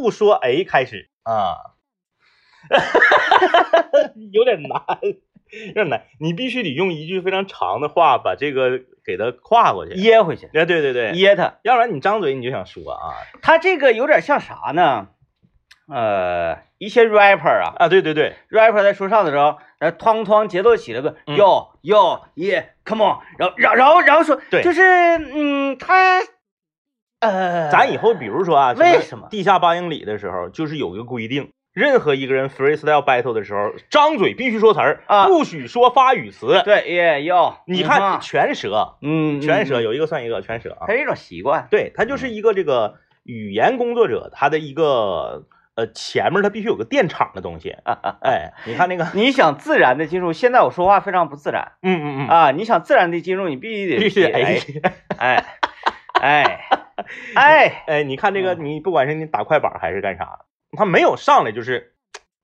[0.00, 1.76] 不说 A 开始啊，
[4.32, 4.82] 有点难，
[5.66, 6.04] 有点难。
[6.18, 9.92] 你必须得用一句非常长的话把这个给它跨过去。
[9.94, 11.58] 噎回去，哎，对对对，噎他。
[11.62, 15.08] 要不然你张嘴你就想说啊他这个有点像啥呢？
[15.92, 26.20] 呃，一些 rapper 啊啊，对对对，，rapper 在说唱的时候，呃，哐哐节奏起了个嗯 yo yo yeah，come on，然后然后然后然后说，对就是嗯，他
[27.20, 29.28] 呃，咱以后比如说啊，为什么？
[29.30, 35.26] 地下八英里的时候，就是有一个规定，任何一个人 freestyle battle 的时候，张嘴必须说词儿啊。
[35.26, 36.62] 不许说发语词。
[36.64, 40.86] 对 yeah yo，你看全舌，嗯，全舌嗯，有一个算一个，全舌啊。
[40.86, 40.94] 它。
[40.94, 45.44] 是一种习惯，对，它就是一个这个语言工作者，他的一个
[45.74, 47.76] 呃前面他必须有个电场的东西。
[48.22, 51.72] 哎，你看那个， 你想自然的进入，现在我说话非常不自然。
[51.82, 52.50] 嗯嗯嗯，啊！
[52.52, 54.58] 你想自然的进入，你必须得必须得哎
[55.18, 55.34] 哎。
[55.34, 55.44] 哎
[56.22, 56.70] 哎
[57.34, 58.64] 哎，哎，你看这个，嗯。
[58.64, 60.40] 你不管是你打快板还是干啥，
[60.76, 61.94] 他没有上来就是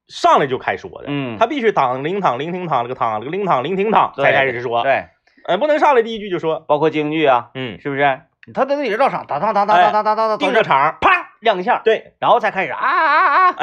[0.08, 1.38] 上来就开说的，嗯。
[1.38, 5.06] 他必须当灵躺灵听堂了个躺了个灵躺灵听躺才开始说，对，
[5.46, 8.20] 哎，不能上来第一句就说，包括京剧啊，嗯，是不是？
[8.54, 13.56] 他得得绕场，当当当当当当当当当，定个场，啪亮一下，对，然后才开始啊啊啊！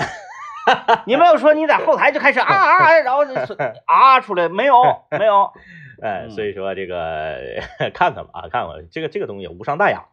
[1.08, 3.54] 你没有说你在后台就开始啊啊啊，然后就是
[3.88, 4.76] 啊出来没有
[5.12, 5.52] 没有，
[6.02, 6.32] 哎，嗯。
[6.32, 7.38] 所以说这个
[7.94, 10.04] 看看吧，啊，看看这个这个东西无伤大雅，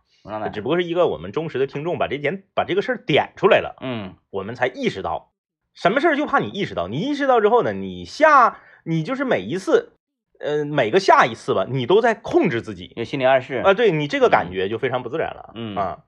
[0.51, 4.17] 只不过是一个我们忠实的听众把这点把这个事儿点出来了，嗯。
[4.31, 5.33] 我们才意识到，
[5.75, 9.95] 什么事儿就怕你意识到，你意识到之后呢，你下你就是每一次，
[10.39, 13.63] 呃，每个下一次吧，你都在控制自己有心理暗示。
[13.65, 15.77] 啊，对你这个感觉就非常不自然了，嗯。
[15.77, 15.99] 啊，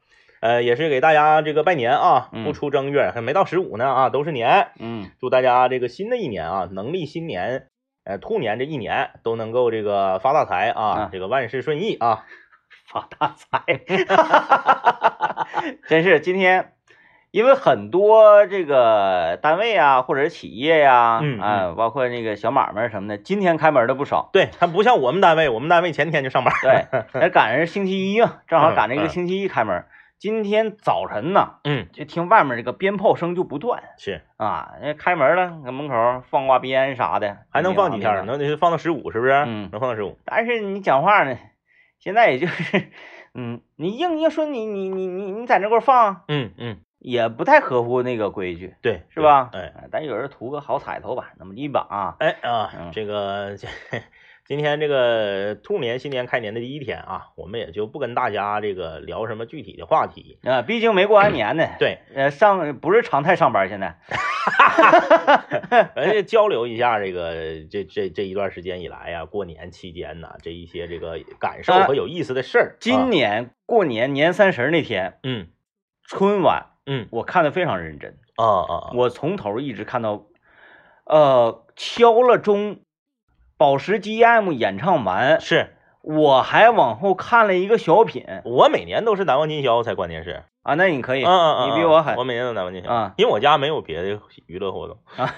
[0.41, 5.11] 呃，也是给大家这个拜年啊，嗯不出正月还没到十五呢啊，都是年，嗯。
[5.21, 7.69] 祝大家这个新的一年啊，农历新年，
[8.05, 12.25] 呃，兔年这一年都能够这个发大财啊啊，这个万事顺意啊，
[12.93, 13.81] 发大财，
[15.89, 16.73] 真是今天。
[17.31, 24.29] 因为很多这个单位啊，或者是企业呀、嗯啊，包括那个小买卖什么的，今天开门的不少。
[24.35, 26.85] 对，它不像我们单位，我们单位前天就上班，对，
[27.15, 29.87] 那赶上星期一啊， 正好赶这嗯嗯个星期一开门。
[30.19, 35.95] 今天早晨呢，嗯，就听外面这个鞭炮声就不断是，啊，那开门了，搁门口
[36.29, 38.15] 放挂鞭啥的，还能放几天？
[38.15, 38.25] 呢？
[38.27, 39.33] 能得放到十五，是不是？
[39.47, 40.19] 嗯能放到十五。
[40.27, 41.39] 但是你讲话呢，
[42.03, 42.89] 现在也就是，
[43.33, 49.51] 嗯，你硬硬说你你你你你在那块儿放，嗯嗯，也不太合乎那个规矩，对，是吧？
[49.53, 53.69] 对哎哎，但有人图个好彩头吧，那么一把啊，哎啊嗯，这个这
[54.45, 60.41] 今天这个兔年新年开年的第一天啊，我们也就不跟大家这个聊什么具体的话题。
[60.43, 63.99] 啊，毕竟没过完年呢，对，呃，上不是常态上班，现在，
[65.95, 72.77] 而且交流一下这个这这这一段时间以来呀、过年期间呐，这一些这个感受啊和有意思的事儿。
[72.81, 75.47] 今啊年过年年三十那天嗯
[76.05, 80.27] 春晚，嗯我看的非常认真，啊啊啊，我从头一直看到，
[81.05, 82.81] 呃，敲了钟，
[83.63, 85.77] 保时 GM 演唱完，是。
[86.01, 88.27] 我还往后看了一个小品。
[88.45, 90.43] 我每年都是难忘今宵才关键是。
[90.65, 92.17] 啊，那你可以，嗯嗯嗯，你比我狠。
[92.17, 94.99] 我每年都难忘今宵啊，因为我家没有别的娱乐活动。
[95.17, 95.33] 啊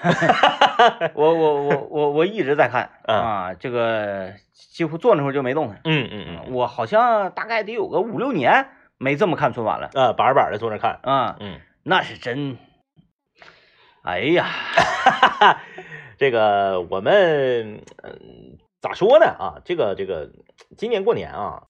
[1.13, 2.89] 我我我我我一直在看。
[3.03, 3.15] 嗯。
[3.15, 4.31] 啊，这个
[4.73, 9.91] 几乎坐那会儿就没动弹，嗯嗯嗯，我好像大概得有个五六年没这么看春晚了。
[9.93, 10.97] 啊，板板的坐那看。
[11.03, 11.59] 啊，嗯。
[11.83, 12.57] 那是真，
[14.01, 14.47] 哎呀，
[16.17, 19.61] 这个我们嗯咋说呢啊？
[19.65, 20.31] 这个这个
[20.77, 21.63] 今年过年啊，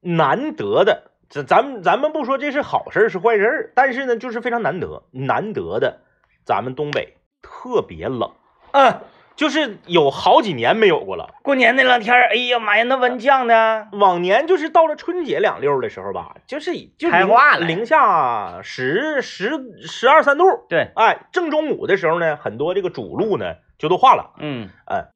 [0.00, 6.00] 难得的，这咱们咱们不说这是好事是坏事，但是呢，就是非常难得，难得的，
[6.44, 8.30] 咱们东北特别冷，
[8.72, 9.00] 嗯，
[9.40, 11.34] 就是有好几年没有过了。
[11.42, 17.66] 过年那两天儿，哎呀妈呀，那温降的，往年就是到了春节两溜儿的时候吧，就是就零开化了。
[17.66, 24.34] 零下十十十二三度，对，哎，正中午的时候呢，很多这个主路呢就都化了。
[24.40, 25.06] 嗯，哎，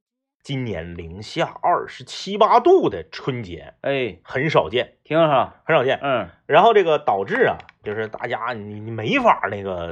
[0.42, 6.00] 今年零下二十七八度的春节哎，很少见，挺好，很少见。
[6.02, 9.90] 嗯，然后这个导致啊，就是大家你你没法那个，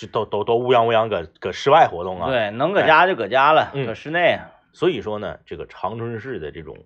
[0.00, 4.38] 就都都都乌泱乌泱搁搁室外活动啊。，对，能搁家就搁家了，嗯搁室内，
[4.72, 6.78] 所以说呢，这个长春市的这种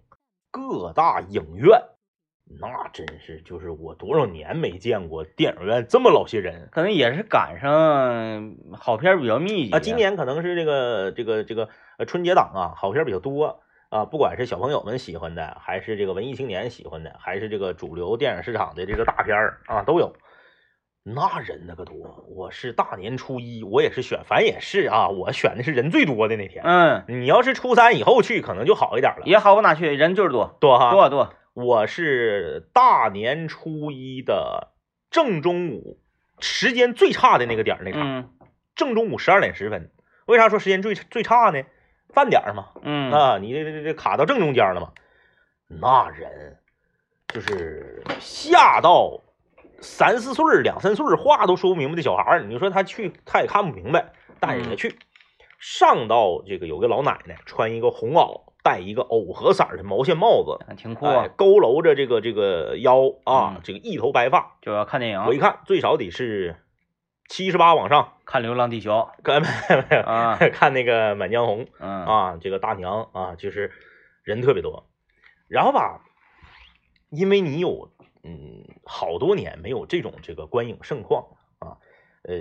[0.51, 1.81] 各大影院，
[2.61, 9.79] 那真是就是我多少年没见过电影院这么老些人可能也是赶上好片比较密集啊。
[9.79, 11.69] 今年可能是这个这个这个
[11.99, 13.61] 呃春节档啊，好片比较多。
[13.91, 20.13] 啊，不管是小朋友们喜欢的，还是这个文艺青年喜欢的，还是这个主流电影市场的这个大片儿啊，都有。
[21.07, 26.65] 那人那个多，我是大年初一，我也是选，反正也是啊，我选的是人最多的那天。
[26.65, 30.93] 嗯，你要是初三以后去，可能就好一点了，也好不哪去，人就是多，多哈。
[30.93, 34.73] 多多，我是大年初一的
[35.11, 36.01] 正中午
[36.41, 38.31] 时间最差的那个点儿那场，嗯
[38.75, 39.91] 正中午十二点十分。
[40.25, 41.63] 为啥说时间最最差呢？
[42.15, 44.93] 饭点儿嘛，嗯啊，你这这这卡到正中间了嘛，
[45.69, 46.57] 那人
[47.29, 49.21] 就是吓到
[49.81, 54.97] 三四岁儿、两三岁儿话都说不明白的小孩儿，你说他去他也看不明白，带着他去。
[55.59, 66.57] 上到这个有个老奶奶穿一个红袄，戴一个藕荷色儿的毛线帽子，挺酷哎啊，佝偻着这个这个腰啊嗯，这个一头白发，就要看电影，我一看最少得是
[67.31, 68.93] 七十八往上，看《流浪地球》
[69.23, 73.73] 看没啊， 看那个《满江红》嗯啊，这个大娘啊，就是
[74.23, 74.87] 人特别多。
[75.49, 76.03] 然后吧，
[77.09, 77.91] 因为你有
[78.25, 81.27] 嗯好多年没有这种这个观影盛况
[81.59, 81.77] 啊，
[82.23, 82.35] 呃，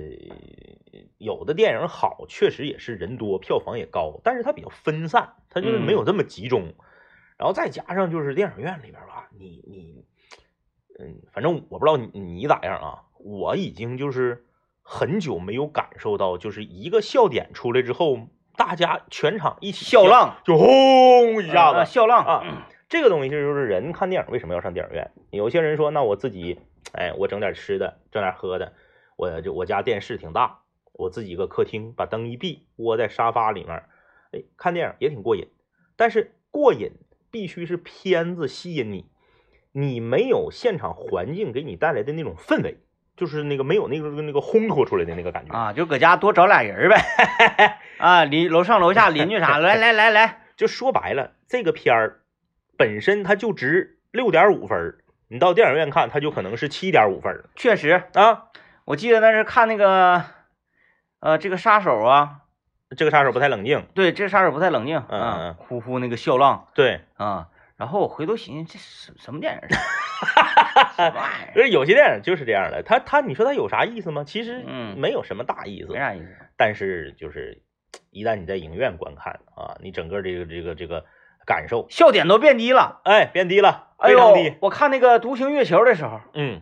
[1.17, 6.73] 有的电影好，确实也是人多，票房也高，但是它比较分散，它就是没有这么集中。
[7.37, 10.05] 然后再加上就是电影院里边吧，你你
[10.99, 14.45] 嗯，反正我不知道你你咋样啊，我已经就是
[14.81, 18.19] 很久没有感受到，就是一个笑点出来之后，
[18.55, 21.79] 大家全场一起笑浪就轰一下子。
[21.79, 25.09] 啊笑浪啊这个东西就是人看电影为什么要上电影院？
[25.31, 26.59] 有些人说，那我自己，
[26.91, 28.73] 哎，我整点吃的，整点喝的，
[29.15, 30.59] 我就我家电视挺大，
[30.91, 33.81] 我自己一个客厅，把灯一闭，窝在沙发里面，
[34.31, 35.47] 哎，看电影也挺过瘾。
[35.95, 36.91] 但是过瘾
[37.31, 39.09] 必须是片子吸引你，
[39.71, 42.77] 你没有现场环境给你带来的那种氛围，
[43.17, 45.57] 就是那个没有那个那个烘托出来的那个感觉。
[45.57, 52.19] 啊，就搁家多找俩人呗， 啊，邻楼上楼下邻居啥，来来来来，就说白了，这个片儿
[52.83, 54.97] 本身它就值六点五分，
[55.29, 58.49] 你到电影院看，它就可能是七点五分确实，啊。
[58.83, 60.25] 我记得那是看那个，
[61.21, 62.41] 呃，这个杀手啊，
[62.97, 67.47] 这个杀手不太冷静，对，这个杀手不太冷静，嗯啊嗯，呼呼那个笑浪对，啊，
[67.77, 69.69] 然后我回头寻思，这什什么电影儿？
[70.97, 71.53] 什么玩意儿？
[71.55, 74.25] 就是有些电影就是这样的，他他你说他有啥意思吗？
[74.25, 76.27] 其实嗯没有什么大意思没，啥意思。
[76.57, 77.61] 但是就是
[78.09, 81.05] 一旦你在影院观看啊，你整个这个这个这个
[81.45, 83.01] 感受，笑点都变低了。
[83.03, 86.61] 哎，变低了，哎呦非常低，，我看那个《独行月球》的时候，嗯。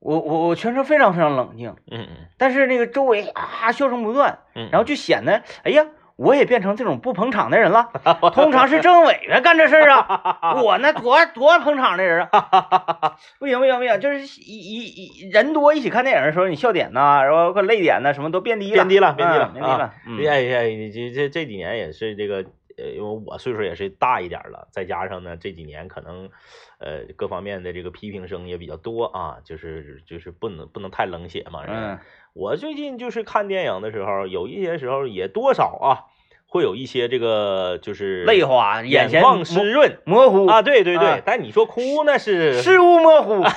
[0.00, 2.16] 我我我全程非常非常冷静，嗯嗯。
[2.38, 5.84] 但是那个周围啊笑声不断，然后就显得，哎呀，
[6.16, 7.90] 我也变成这种不捧场的人了。
[8.32, 19.94] 通常是政委员干这事儿啊， 我那多多捧场的人啊， 不行不行不行，就是一一一人多一起看电影的时候，你笑点呐，然后个泪点呐，什么都变低了，变低了变低了嗯变低了。
[20.06, 20.26] 嗯。
[20.26, 22.42] 哎呀，你这这这几年也是这个，
[22.80, 26.30] 呃，因为我岁数也是大一点了，再加上呢这几年可能，
[26.78, 31.62] 呃，各方面的这个批评声也比较多啊，就是就是不能不能太冷血嘛。
[31.68, 31.98] 嗯，
[32.32, 36.06] 我最近就是看电影的时候，有一些时候也多少啊，
[36.46, 43.42] 会有一些这个就是泪花，眼眶湿润模糊啊，对对对，啊但你说哭那是，事物模糊。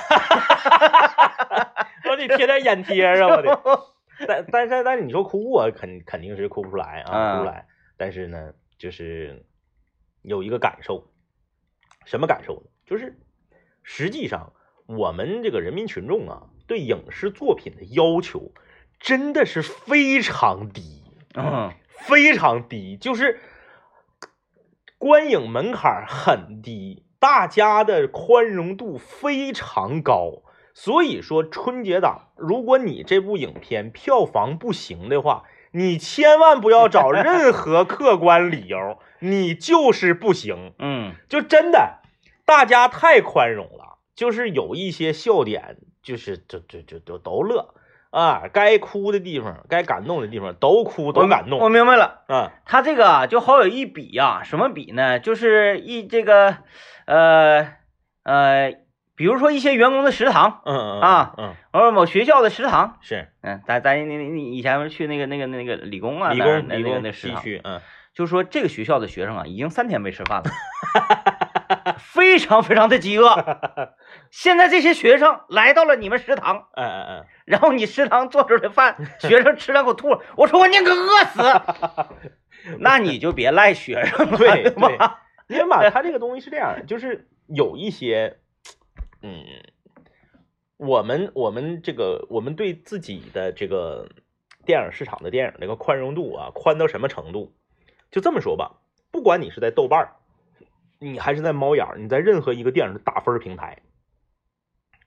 [2.10, 3.60] 我得贴点眼贴啊，我得。
[4.28, 7.66] 但但是但是你说哭我肯肯定是哭不出来啊，哭不出来。
[7.96, 9.46] 但是呢，就是
[10.22, 11.10] 有一个感受，
[12.04, 12.70] 什么感受呢？
[12.86, 13.18] 就是
[13.82, 14.52] 实际上
[14.86, 18.52] 我们这个人民群众啊，对影视作品的要求
[18.98, 21.02] 真的是非常低，
[21.34, 23.40] 啊非常低，就是
[24.98, 30.42] 观影门槛很低，大家的宽容度非常高。
[30.76, 35.44] 所以说，春节档，如果你这部影片票房不行的话，
[35.76, 40.72] 你千万不要找任何客观理由，你就是不行。
[40.78, 41.98] 嗯就真的，
[42.46, 47.74] 大家太宽容了，就是有一些笑点，就是就就就就都乐
[48.10, 52.52] 啊，该哭的地方，该感动的地方都哭都感动我动明白了，啊。
[52.64, 55.18] 他这个啊就好有一比呀、什么比呢？
[55.18, 56.58] 就是一这个，
[57.06, 57.72] 呃
[58.22, 58.72] 呃，
[59.16, 63.28] 比如说一些员工的食堂，嗯嗯啊嗯，或者某学校的食堂，是。
[63.42, 67.80] 嗯，咱咱你你你以前去那个那个那个理工啊，理工理工那食堂，嗯，
[68.12, 70.50] 就说这个学校的学生啊，已经三天没吃饭了，
[71.98, 73.44] 非常非常的饥饿。
[74.30, 77.24] 现在这些学生来到了你们食堂，嗯嗯嗯。
[77.44, 81.60] 然后你食堂做出来的饭， 学生吃两口吐了，我说我宁可饿死，
[82.80, 85.20] 那你就别赖学生了，对对吧？
[85.46, 88.38] 因为嘛，他这个东西是这样的，就是有一些，
[89.26, 89.42] 嗯，
[90.76, 94.06] 我们我们这个我们对自己的这个
[94.66, 97.54] 电影市场的电影这个宽容度啊，宽到什么程度？
[98.10, 100.12] 就这么说吧，不管你是在豆瓣儿，
[100.98, 103.78] 你还是在猫眼儿，你在任何一个电影的打分平台，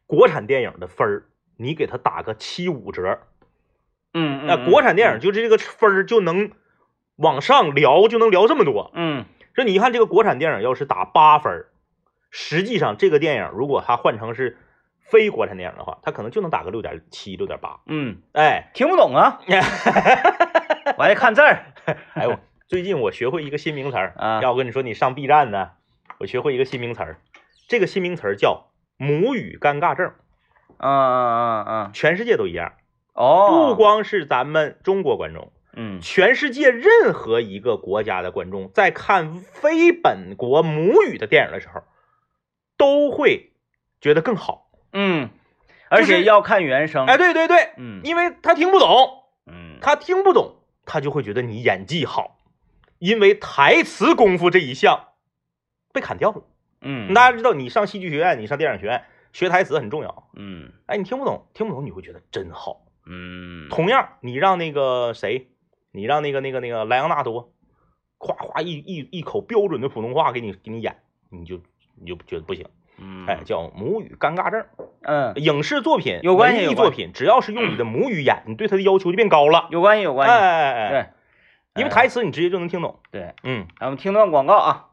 [0.08, 3.20] 国产电影的分儿，你给他打个七五折，
[4.16, 6.52] 嗯，那、国产电影就是这个分儿就能
[7.18, 8.90] 往上聊，就能聊这么多。
[8.96, 11.70] 嗯，这你一看这个国产电影要是打八分儿，
[12.30, 14.58] 实际上这个电影如果它换成是
[15.00, 17.80] 非国产电影的话，它可能就能打个六点七、六点八。
[17.86, 19.40] 嗯，哎，听不懂啊，
[20.98, 21.74] 我还得看字儿。
[22.14, 25.72] 哎呦，最近我学会一个新名词儿啊要我跟你说，你上 B 站呢，
[26.20, 27.18] 我学会一个新名词儿，
[27.70, 28.68] 这个新名词儿叫
[28.98, 30.12] 母语尴尬症，
[30.78, 32.74] 嗯嗯嗯全世界都一样，
[33.14, 36.02] 嗯，哦，不光是咱们中国观众，嗯。
[36.02, 41.84] 全世界任何一个国家的观众在看非本国母语的电影的时候，
[42.78, 43.52] 都会
[44.00, 44.70] 觉得更好。
[44.94, 45.30] 嗯，
[45.90, 50.56] 而且要看原声，哎，对对对，嗯因为他听不懂，嗯，他听不懂，
[50.86, 52.40] 他就会觉得你演技好，
[53.00, 55.10] 因为台词功夫这一项
[55.92, 56.44] 被砍掉了。
[56.82, 59.04] 嗯，大家知道，你上戏剧学院，你上电影学院
[59.34, 60.30] 学台词很重要。
[60.36, 62.86] 嗯哎，你听不懂，听不懂，你会觉得真好。
[63.06, 65.50] 嗯，同样，你让那个谁，
[65.92, 67.54] 你让那个那个那个莱昂纳多，
[68.18, 70.98] 夸夸一一一口标准的普通话给你给你演，
[71.30, 71.62] 你就
[72.00, 72.66] 你就觉得不行。
[73.00, 74.66] 嗯，哎，叫母语尴尬症。
[75.04, 79.68] 嗯，影视作品、有关系文艺作品，只要是用你的母语演，你对它的要求就变高了。
[79.70, 83.00] 有关系有关系，哎哎哎，对，因为哎台词你直接就能听懂。
[83.12, 84.86] 对，嗯，咱们听段广告啊，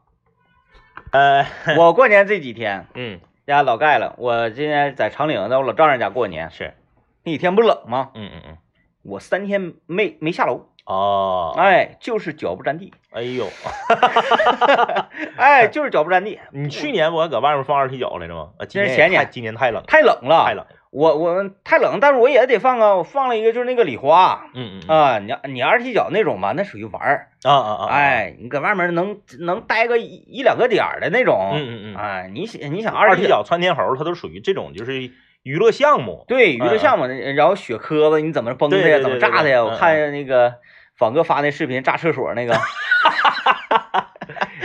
[1.11, 1.47] 呃，
[1.77, 6.75] 我过年这几天嗯，家老盖了，我今天在长岭，在我老丈人家过年，是，
[7.23, 8.11] 那几天不冷吗？
[8.13, 8.57] 嗯嗯嗯，
[9.01, 13.47] 我三天没没下楼，哦，哎，就是脚不沾地，哎呦，
[15.37, 18.49] 哎，就是脚不沾地，你去年我还搁外面放二踢脚来着吗？
[18.59, 20.53] 啊，今年前年今年太冷，太冷了，太。
[20.53, 20.65] 冷。
[20.91, 35.11] 我我太冷，但是我也得放啊，我放了一个就是那个礼花嗯嗯嗯啊，你你二踢脚那种吧，那属于玩儿，啊啊啊！，哎，你搁外面能能待个一一两个点儿的那种，嗯嗯嗯，哎，你想你想二二踢踢脚窜天猴，它都属于这种就是
[35.43, 36.23] 娱乐项目。
[36.29, 38.99] 对娱乐嗯项目，然后雪磕子你怎么崩的呀？
[39.03, 39.59] 怎么炸的呀？
[39.59, 40.55] 嗯我看那个
[40.97, 42.53] 仿哥发那视频炸厕所那个，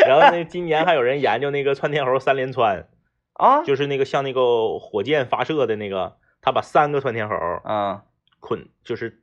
[0.06, 2.86] 然后那今年还有人研究那个窜天猴三连窜，
[3.34, 7.34] 啊就是那个像那个火箭发射的那个，他把三个窜天猴
[7.64, 8.02] 啊，
[8.38, 9.20] 捆，就是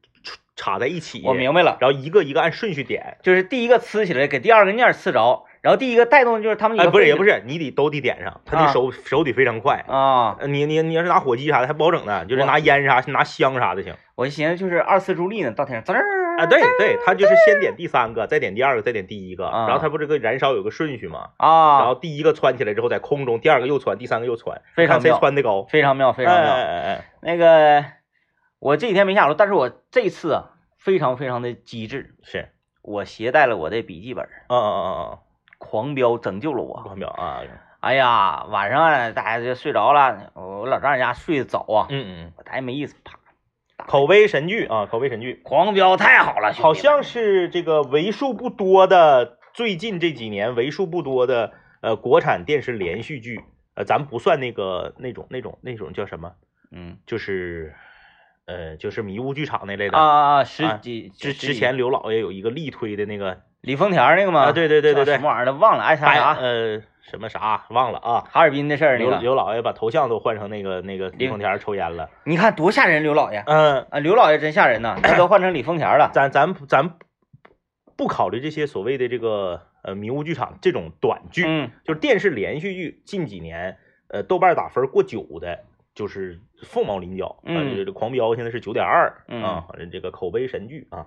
[0.56, 3.18] 插在一起，我明白了，然后一个一个按顺序点。
[3.22, 9.86] 就是第一个呲起来，给第二个念呲着，然后第一个带动就是他们哎，不是也不是是，你得都得点上，他啊的手手得非常快。
[9.88, 13.94] 啊，呃你你你要是拿火机啥的还不好整呢，就是拿烟啥拿香啥的行。
[14.16, 16.04] 我寻思就是二次助力呢，到天上滋儿
[16.38, 25.63] 啊，对 对，他就是先点第三个，再点第二个，再点第一个，啊然后他不这个燃烧有个顺序嘛，啊，然后第一个窜起来之后在空中，第二个又窜，第三个又窜，非常妙窜的高。
[25.63, 26.53] 非常妙，非哎常妙。
[26.53, 27.86] 哎哎哎，那个
[28.60, 32.50] 我这几天没下楼，但是我这次啊非常非常的机智，是，
[32.82, 35.17] 我携带了我的笔记本，嗯嗯嗯嗯
[35.58, 36.84] 狂飙拯救了我嗯，。
[36.84, 37.41] 关表啊，
[37.79, 43.16] 哎呀，晚上啊大家就睡着了，我老丈人家睡得早啊，嗯嗯，我太没意思，啪，
[43.88, 53.39] 口碑神剧啊，口碑神剧，狂飙太好了，好像是这个为数不多的，最近这几年为数不多的呃国产电视连续剧，
[53.75, 56.34] 呃，咱不算那个那种那种那种叫什么，
[56.72, 56.98] 嗯。
[57.08, 57.74] 就是
[58.46, 59.98] 呃就是迷雾剧场那类的。
[59.98, 61.48] 啊啊十啊几之十几。
[61.48, 64.41] 之前刘老爷有一个力推的那个李丰田那个吗？
[64.41, 65.15] 啊，对对对对对。
[65.15, 68.24] 什，么玩意儿的忘了，爱啥白啥，呃什么啥忘了啊。
[68.30, 72.10] 哈尔滨的事儿那刘个，刘老爷把头像都换成那个那个李李丰田抽烟了。
[72.24, 76.12] 你看多吓人，刘老爷嗯，啊，刘老爷真吓人呐，他都换成李丰田了。
[76.14, 76.98] 咱咱咱
[77.96, 83.78] 不考虑这些所谓的这个呃迷雾剧场这种短剧，嗯就是电视连续剧近几年
[84.10, 85.60] 呃豆瓣打分过九的，
[85.96, 87.40] 就是凤毛麟角。
[87.44, 91.06] 嗯啊，这个狂飙现在是九点二嗯啊，反正这个口碑神剧啊，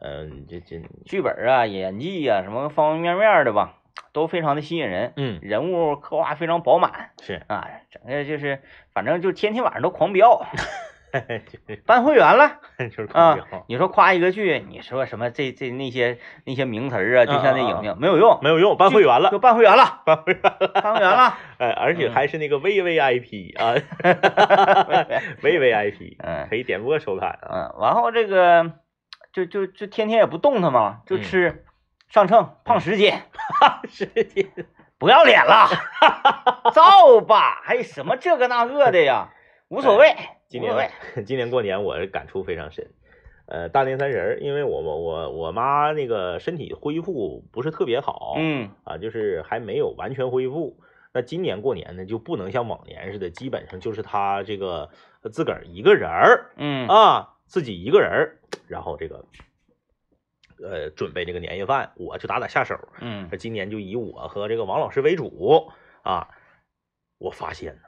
[0.00, 3.74] 嗯，这这剧本啊、演技啊，什么方方面面的吧，
[4.12, 8.62] 都非常的吸引人，嗯人物刻画非常饱满是，啊，整个就是
[8.92, 10.44] 反正就天天晚上都狂飙，
[11.12, 13.44] 就是办会员了 就是狂飙。
[13.44, 13.62] 啊。
[13.66, 21.34] 你说夸一个剧，你说什么这这那些那些名词儿啊，就像那影评没有用，没有用，办会员了就，办会员了，办会员了，办会员了。
[21.58, 23.74] 哎，而且嗯还是那个 VVIP 啊
[25.42, 27.48] ，VVIP，嗯可以点播收看啊。
[27.50, 28.72] 嗯，然后这个
[29.32, 31.64] 就就就天天也不动弹嘛，就嗯吃
[32.08, 33.12] 上秤胖十斤，
[33.88, 34.50] 十斤，
[34.98, 35.68] 不要脸了，
[36.72, 39.28] 造吧，还有什么这个那个的呀，
[39.68, 40.14] 无所谓，
[40.48, 40.90] 今年。
[41.26, 42.90] 今年过年我感触非常深。
[43.46, 50.78] 呃，大年三十儿，因为我我我我妈那个身体恢复不是特别好，嗯啊，就是还没有完全恢复。
[51.12, 54.90] 那今年过年呢，就不能像往年似的，基本上就是她这个
[55.30, 59.24] 自个儿一个人儿嗯啊，自己一个人儿，然后这个
[60.62, 62.76] 呃准备这个年夜饭，我就打打下手。
[63.00, 65.70] 嗯那今年就以我和这个王老师为主
[66.02, 66.28] 啊。
[67.18, 67.82] 我发现呢，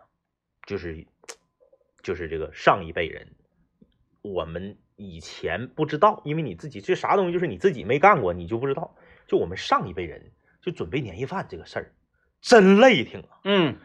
[0.67, 1.07] 就是
[2.03, 3.29] 就是这个上一辈人，
[4.23, 8.97] 我们以前不知道，因为你自己这啥东西就是你自己没干过，你就不知道。
[9.29, 11.93] 就我们上一辈人就准备年夜饭这个事儿，
[12.41, 13.39] 真累挺啊。
[13.45, 13.77] 嗯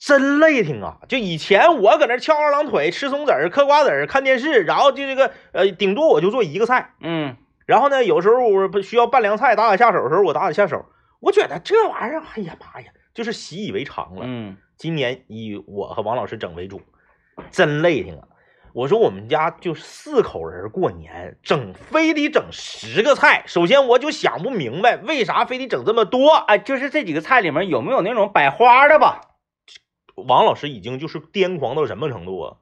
[0.00, 1.00] 真累挺啊！
[1.08, 6.94] 就以前我搁那翘二郎腿、吃松子儿、嗑瓜子儿、看电视，然后就这个呃，顶多我就做一个菜。
[7.00, 7.36] 嗯
[7.68, 10.86] 然后呢，有时候我不需要拌凉菜打打下手的时候，我打打下手。
[11.20, 14.22] 我觉得这玩意儿，哎呀妈呀，就是习以为常了。
[14.24, 16.80] 嗯今年以我和王老师整为主，
[17.50, 18.26] 真累挺啊！
[18.72, 23.42] 我说我们家就四口人过年，整非得整十个菜。
[23.46, 26.30] 首先我就想不明白，为啥非得整这么多？
[26.36, 29.20] 哎，就是这几个菜里面有没有那种摆花的吧？
[30.14, 32.56] 王老师已经就是癫狂到什么程度啊？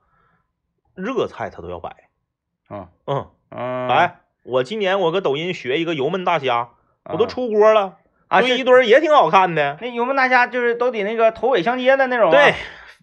[0.97, 2.09] 热菜他都要摆，
[2.71, 4.21] 嗯嗯，嗯，摆。
[4.47, 6.69] 我今年我搁抖音学一个油焖大虾，
[7.11, 7.97] 我都啊出锅了，
[8.29, 9.77] 啊，炖是一堆儿也挺好看的。
[9.81, 12.55] 那油焖大虾就是都得那个头尾相接的那种、啊，对，，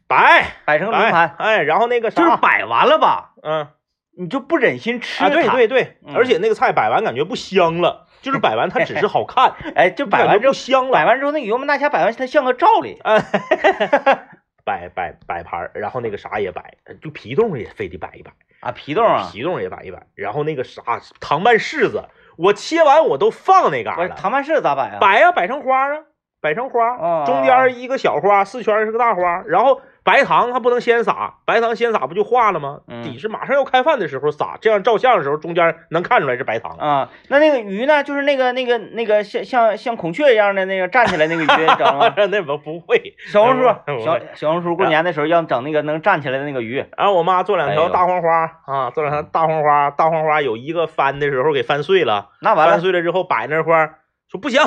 [0.07, 3.67] 摆摆成轮盘，哎，然后那个啥，就是摆完了吧，嗯
[4.15, 13.01] 你就不忍心吃啊，对它对，对，嗯而且那个菜摆完感觉不香了，就是摆完它只是好看， 哎，就摆完之后，香了，摆完之后那个油焖大虾摆完它像个罩里，
[14.65, 20.81] 摆摆摆盘，然后那个啥也摆，就皮冻也非得摆一摆，啊，皮冻啊，皮冻也摆一摆，然后那个啥
[21.19, 22.05] 糖拌柿子，
[22.37, 24.99] 我切完我都放那嘎了，糖拌柿子咋摆啊？
[24.99, 26.03] 摆呀摆成花啊，
[26.41, 32.81] 摆成花，哦中间一个小花，四圈是个大花，然后白糖它不能先撒，白糖先撒不就化了吗？
[32.87, 36.75] 嗯底是马上要开饭的时候撒，这样照相的时候中间能看出来是白糖。
[36.77, 38.03] 啊，那那个鱼呢？
[38.03, 42.13] 就是那个那个那个像像像孔雀一样的那个站起来那个鱼，知道吗？
[42.29, 43.15] 那不不会。
[43.31, 43.63] 小红书
[44.03, 54.61] 小小红书过年的时候要整那个能站起来的那个鱼，然后我妈做两条大黄花、啊，做两条大黄花，大黄花有一个翻的时候给翻碎了，那完了，翻碎了之后摆那块儿，说不行，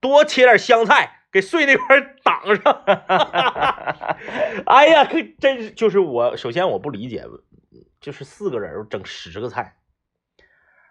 [0.00, 2.82] 多切点香菜给碎那块挡上。
[4.66, 7.24] 哎呀，可真是就是我，首先我不理解，
[8.00, 9.74] 就是四个人整十个菜，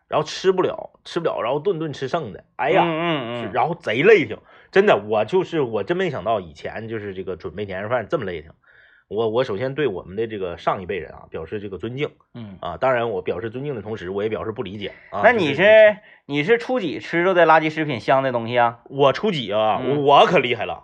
[0.09, 4.37] 然后吃不了，吃不了，然后顿顿吃剩的，哎呀，嗯嗯嗯，然后贼累挺，
[4.69, 8.51] 真的，我就是我真没想到以前就是这个准备年夜饭这么累挺。
[9.07, 15.21] 我我首先对我们的这个上一辈人啊表示这个尊敬嗯，啊，当然我表示尊敬的同时，我也表示不理解啊。
[15.23, 18.79] 那你就是是你是初几吃着的垃圾食品香的东西啊？
[18.85, 19.79] 我初几啊？
[19.83, 20.83] 嗯我可厉害了，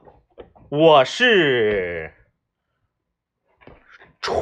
[0.69, 2.13] 我是
[4.21, 4.33] 初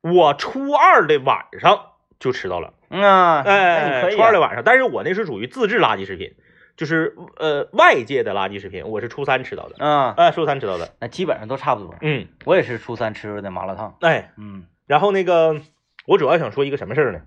[0.00, 6.34] 我初二的晚上就吃到了，嗯啊，那哎，初二的晚上，但是我那是属于自制垃圾食品，
[6.76, 11.94] 就是呃外界的垃圾食品，我是初三吃到的，嗯，哎，初三吃到的，那基本上都差不多。
[12.00, 13.96] 嗯，我也是初三吃的麻辣烫。
[14.00, 15.60] 哎，嗯然后那个
[16.06, 17.22] 我主要想说一个什么事儿呢？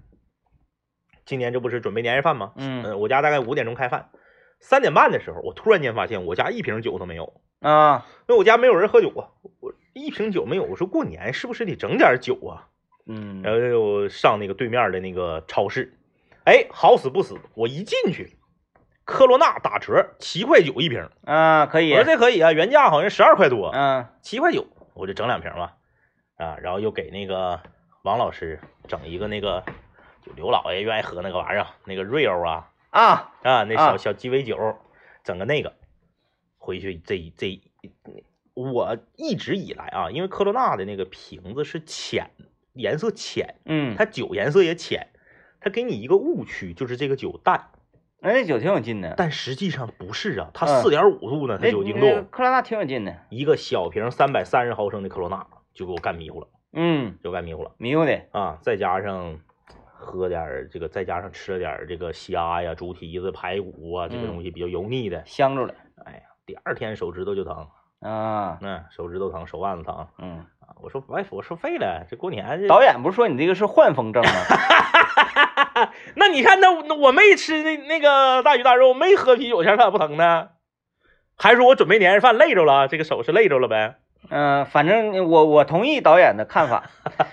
[1.26, 2.54] 今年这不是准备年夜饭吗？
[2.56, 4.10] 嗯嗯，我家大概五点钟开饭，
[4.60, 7.42] 三点半的时候，我突然间发现我家一瓶酒都没有。
[7.60, 12.70] 啊，因为我家没有人喝酒啊，我一瓶酒没有，我说过年是不是得整点酒啊？
[13.08, 15.98] 嗯然后就上那个对面的那个超市，
[16.44, 18.37] 哎，好死不死，我一进去，
[19.08, 21.94] 科罗娜打折，七块九一瓶，啊，可以。
[21.94, 24.06] 我说，这可以啊，原价好像十二块多，嗯。
[24.22, 25.78] 七块九，我就整两瓶吧，
[26.36, 27.62] 啊，然后又给那个
[28.04, 29.64] 王老师整一个那个，
[30.22, 33.98] 就刘老爷愿意喝那个玩意儿，那个瑞欧啊，啊，啊，那小啊。
[33.98, 34.58] 小鸡尾酒，
[35.24, 35.74] 整个那个，
[36.58, 37.62] 回去这这，
[38.56, 42.30] 我一直以来啊，因为科罗娜的那个瓶子是浅，
[42.74, 45.08] 颜色浅，嗯，它酒颜色也浅，
[45.62, 47.70] 它给你一个误区，就是这个酒淡，
[48.20, 53.16] 那那酒挺有劲的，但实际上不是啊，它嗯四点五度呢，它酒精度，克罗纳挺有劲的。
[53.30, 58.22] 一个小瓶三百三十毫升的克罗纳就给我干迷糊了，嗯，就干迷糊了迷糊的。
[58.32, 59.40] 啊，再加上。
[60.00, 65.74] 喝点儿这个，再加上吃了点儿这个虾呀、猪蹄子、排骨啊，这个嗯东西比较油腻的，香着了
[66.06, 67.68] 哎呀，第二天手指头就疼，
[68.02, 70.57] 啊，嗯，手指头疼，手腕子疼嗯，啊！
[70.82, 74.32] 我说，哎，我说废了，这过年这，导演不是说你这个是患风症吗？
[76.16, 80.50] 那你看，那那我没吃那那个大鱼大肉，没喝啤酒前，咋不疼呢？
[81.38, 83.96] 还是说我准备年夜饭累着了，这个手是累着了呗？
[84.30, 86.90] 嗯、反正我我同意导演的看法，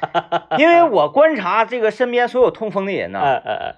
[0.59, 3.75] 因为我观察这个身边所有痛风的人呢，哎哎哎，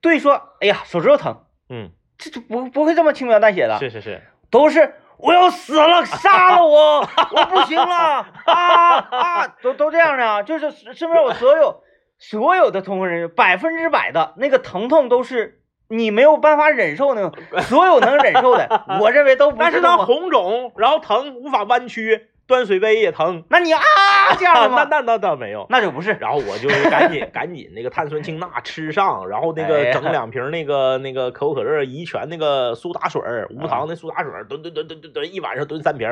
[0.00, 6.98] 对说，哎呀，手指头疼，嗯，这就不不会这么轻描淡写的，是是是，都是我要死了，杀了我，
[7.30, 11.82] 我不行了啊啊，都都这样的啊，就是身边我所有
[12.18, 17.32] 所有 的痛风人，百分之百的那个疼痛都是你没有办法忍受那种，
[17.62, 20.04] 所有能忍受的， 我认为都不但是它是那么。
[20.06, 23.80] 红肿，然后疼，无法弯曲，端水杯也疼，那你啊
[24.38, 24.84] 这样的吗？
[24.84, 25.66] 那那那倒没有。
[25.70, 26.12] 那就不是。
[26.20, 36.08] 然后我就赶紧赶紧那个碳酸氢钠吃上，然后那个整两瓶那个那个可口可乐怡泉那个苏打水儿，无糖的苏打水儿，吨吨吨吨吨吨，一晚上蹲三瓶，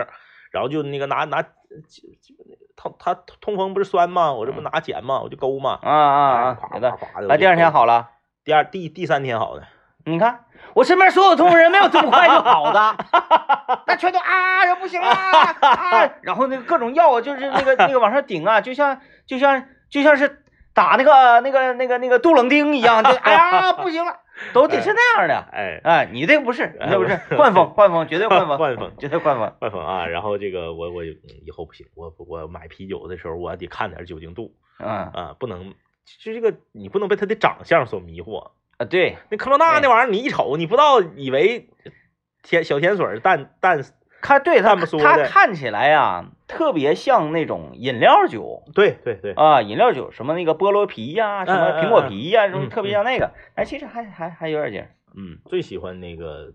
[0.50, 1.42] 然后就那个拿拿
[2.76, 4.32] 痛他通风不是酸吗？
[4.32, 5.20] 我这不拿碱吗？
[5.20, 6.54] 我就勾嘛，啊啊哎啊！
[6.54, 6.90] 夸的的。
[7.28, 8.08] 啊，第二天，好了，
[8.44, 9.66] 第二第第三天好的，
[10.04, 12.96] 你看我身边所有同龄人没有这么快就好的，
[13.86, 15.10] 那全都啊，要不行啊
[15.60, 24.16] 啊， 然后那个各种药啊，就是那个那个往上顶啊，就像就像就像是打那个那个那个那个杜冷丁一样，就哎呀不行了，
[24.52, 25.34] 都得是那样的。
[25.52, 29.52] 哎，哎，你这个不是，你这不是换风换风，绝对换风，换风绝对换风。
[29.60, 30.06] 换风啊！
[30.06, 38.52] 然后这个我我嗯以后不行，我我买啤酒的时候我得看点酒精度嗯啊，不能就这个你不能被他的长相所迷惑。
[38.80, 41.68] 啊，对，那科罗娜那玩意儿，你一瞅，你不知道以为
[42.42, 43.84] 甜小甜水儿淡淡，
[44.22, 48.62] 看对它淡不缩的它看起来呀，特别像那种饮料酒。
[48.74, 54.88] 对对对，啊，饮料酒什么那个菠萝皮呀、什么苹果皮呀、什么嗯特别像那个，哎，其实还还还有点劲儿。
[55.14, 56.54] 嗯，最喜欢那个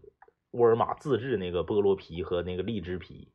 [0.50, 3.28] 沃尔玛自制那个菠萝皮和那个荔枝皮，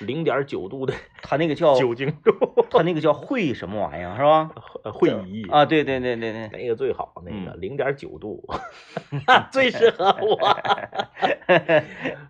[0.00, 2.32] 零点九度的 它那个叫酒精度，
[2.70, 4.50] 它那个叫会什么玩意儿是吧？
[4.84, 8.44] 呃会议啊，对对对对对，那个最好，那嗯个零点九度，
[9.50, 10.36] 最适合我。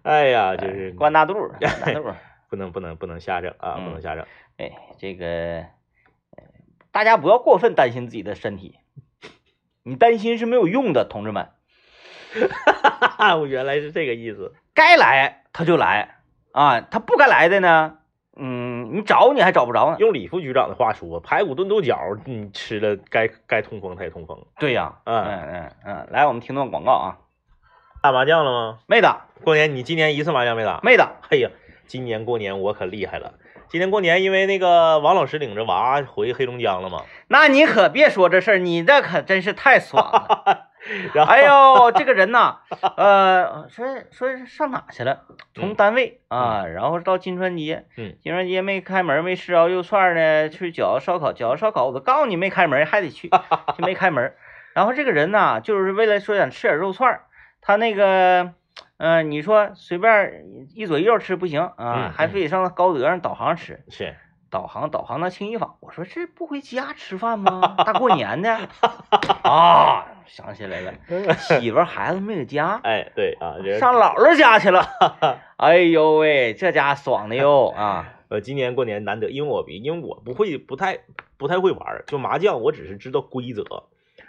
[0.02, 2.14] 哎呀，就是关大肚大肚。
[2.48, 4.24] 不能不能不能瞎整啊，不能嗯瞎整。
[4.56, 6.44] 哎，这个呃
[6.92, 8.78] 大家不要过分担心自己的身体，
[9.82, 11.48] 你担心是没有用的，同志们。
[13.40, 14.54] 我原来是这个意思。
[14.74, 16.18] 该来他就来
[16.56, 17.98] 啊，他不该来的呢，
[18.34, 19.96] 嗯，你找你还找不着呢。
[19.98, 24.42] 用李副局长的话说，排骨炖豆角，你吃了该该通风它也通风。
[24.58, 27.18] 对呀，嗯嗯嗯嗯，来，我们听段广告啊，
[28.02, 28.78] 打麻将了吗？
[28.86, 30.80] 没打，过年你今年一次麻将没打？
[30.82, 31.50] 没打，哎呀，
[31.86, 33.34] 今年过年我可厉害了。
[33.68, 40.68] 今年过年因为那个王老师领着娃回黑龙江了嘛，那你可别说这事儿，你这可真是太爽了。
[41.26, 42.58] 哎呦，这个人呐，
[42.96, 45.22] 呃，说说上哪去了？
[45.52, 53.28] 从嗯单位啊，然后到金川街，嗯金川街没开门，没吃着肉串呢，去饺子烧烤，饺子烧烤，我都告诉你没开门，还得去，
[53.76, 54.32] 就没开门。
[54.74, 57.20] 然后这个人呐，就是为了说想吃点肉串，
[57.60, 58.52] 他那个，
[58.98, 63.84] 呃，你说随便一左一右吃不行啊嗯，还非得上高德上导航吃。
[63.88, 64.14] 是
[64.48, 67.74] 导航导航到清一坊，我说这不回家吃饭吗？
[67.84, 68.56] 大过年的
[69.42, 70.94] 啊，想起来了，
[71.36, 74.86] 媳妇儿孩子没搁家，哎对啊，上姥姥家去了。
[75.56, 78.12] 哎呦喂，这家爽的哟啊！
[78.28, 81.00] 呃今年过年难得，因为我因为我不会不太
[81.36, 83.64] 不太会玩，就麻将我只是知道规则，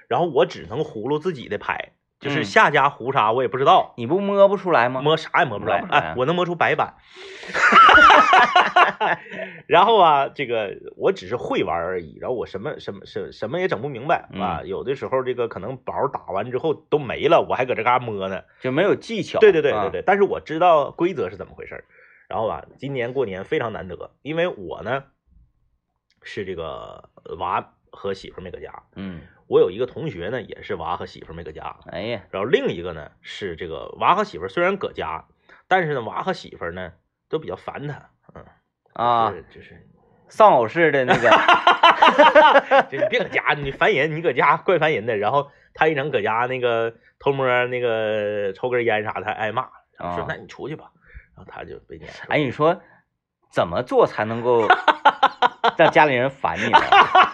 [0.08, 3.94] 然后我只能葫芦自己的牌，就是嗯下家胡啥我也不知道。
[3.98, 5.02] 你不摸不出来吗？
[5.02, 6.96] 摸啥也摸不出来哎，我能摸出白板。
[9.68, 14.62] 然后啊，这个我只是会玩而已，然后我什么什么什什么也整不明白啊。
[14.64, 18.42] 有的时候这个可能宝打完之后都没了，我还搁这嘎摸呢。
[18.62, 19.40] 就没有技巧。
[19.40, 21.84] 对对对对啊对，但是我知道规则是怎么回事。
[22.28, 25.04] 然后吧，今年过年非常难得，因为我呢
[26.24, 35.26] 是这个娃和媳妇没搁家，嗯，我有一个同学呢也是娃和媳妇没搁家，哎呀，然后另一个呢是这个娃和媳妇虽然搁家，
[35.68, 36.92] 但是呢娃和媳妇呢
[37.30, 38.46] 都比较烦他，嗯
[38.94, 39.88] 啊，就是
[40.28, 41.30] 丧偶式的那个，
[42.92, 45.16] 就你别搁家，你烦人，你搁家怪烦人的。
[45.18, 50.92] 然后他一整搁家那个偷摸那个抽根烟啥的，还挨骂，然后说啊那你出去吧，
[51.36, 52.12] 然后他就被撵。
[52.28, 52.82] 哎，你说
[53.50, 54.68] 怎么做才能够
[55.78, 56.80] 让家里人烦你呢？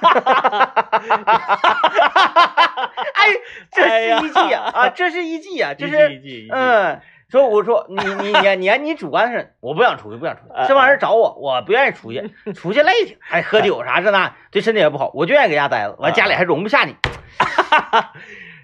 [3.13, 3.30] 哎，
[3.72, 16.96] 这哎呀是一计啊，啊，这是一季啊，这是记一记一记嗯，说我说你你你你你主观是我不想出去，不想出去，哎这玩意儿找我，我不愿意出去，出去累挺，还喝酒啥这那，对身体也不好，我就愿意搁家待着，完家里还容不下你。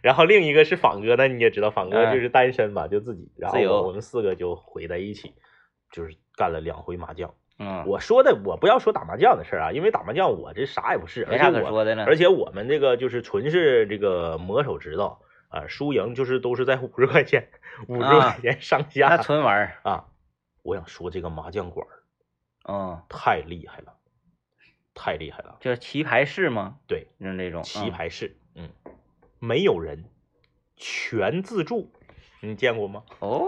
[0.02, 5.34] 然后另一个是仿哥，那你也知道，仿哥嗯就是单身嘛，就自己，然后我我们四个就回在一起，
[5.92, 7.34] 就是干了两回麻将。
[7.60, 12.06] 嗯，我说的我不要说打麻将的事儿啊，因为打麻将我这啥也不是，而没啥且我可说的呢。
[12.08, 17.50] 而且我们这个就是纯是这个磨手知道啊，输赢就是都是在五十块钱、
[17.88, 20.06] 五十啊块钱上那下纯玩儿，啊。
[20.64, 21.88] 我想说这个麻将馆
[22.68, 23.94] 嗯，太厉害了，
[24.94, 25.58] 太厉害了。
[25.60, 26.76] 就是棋牌室吗？
[26.88, 28.70] 对，就是那种棋，牌室，嗯，
[29.40, 30.06] 没有人，
[30.76, 31.92] 全自助，
[32.42, 33.04] 你见过吗？
[33.22, 33.48] 嗯哦，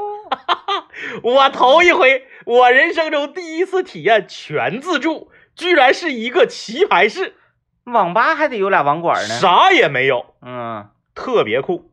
[1.22, 7.36] 我头一回，我人生中第一次体验全自助，居然是一个棋牌室，
[7.84, 9.40] 网吧还得有俩网管呢。
[9.40, 10.90] 啥也没有，嗯。
[11.14, 11.92] 特别酷。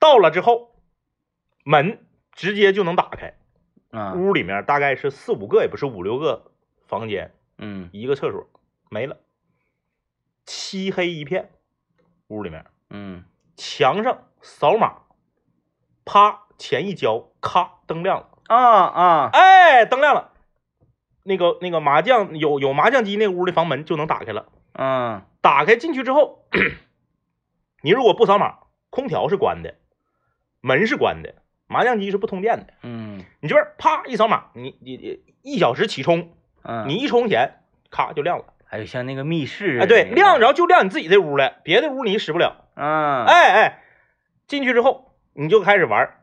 [0.00, 0.74] 到了之后，
[1.64, 3.34] 门直接就能打开，
[3.90, 4.20] 嗯。
[4.20, 6.50] 屋里面大概是四五个，也不是五六个
[6.86, 7.88] 房间，嗯。
[7.92, 8.48] 一个厕所
[8.90, 9.16] 没了，
[10.44, 11.50] 漆黑一片，
[12.28, 13.24] 屋里面嗯。
[13.56, 15.02] 墙上扫码，
[16.04, 20.30] 啪钱一交，咔灯亮了，啊啊，哎，灯亮了。
[21.24, 24.46] 那个那个麻将有有麻将机，那屋的房门就能打开了。
[24.74, 26.46] 嗯打开进去之后，
[27.82, 28.58] 你如果不扫码，
[28.90, 29.74] 空调是关的，
[30.60, 31.34] 门是关的，
[31.66, 32.74] 麻将机是不通电的。
[32.82, 38.44] 嗯你这边啪一扫码，你你你一小时起充，嗯，你一充钱，咔就亮了。
[38.66, 42.66] 还有像那个密室，哎，对，亮，着就亮你自己这屋了，别的屋你使不了。
[42.74, 43.82] 嗯，哎哎，
[44.46, 46.18] 进去之后你就开始玩，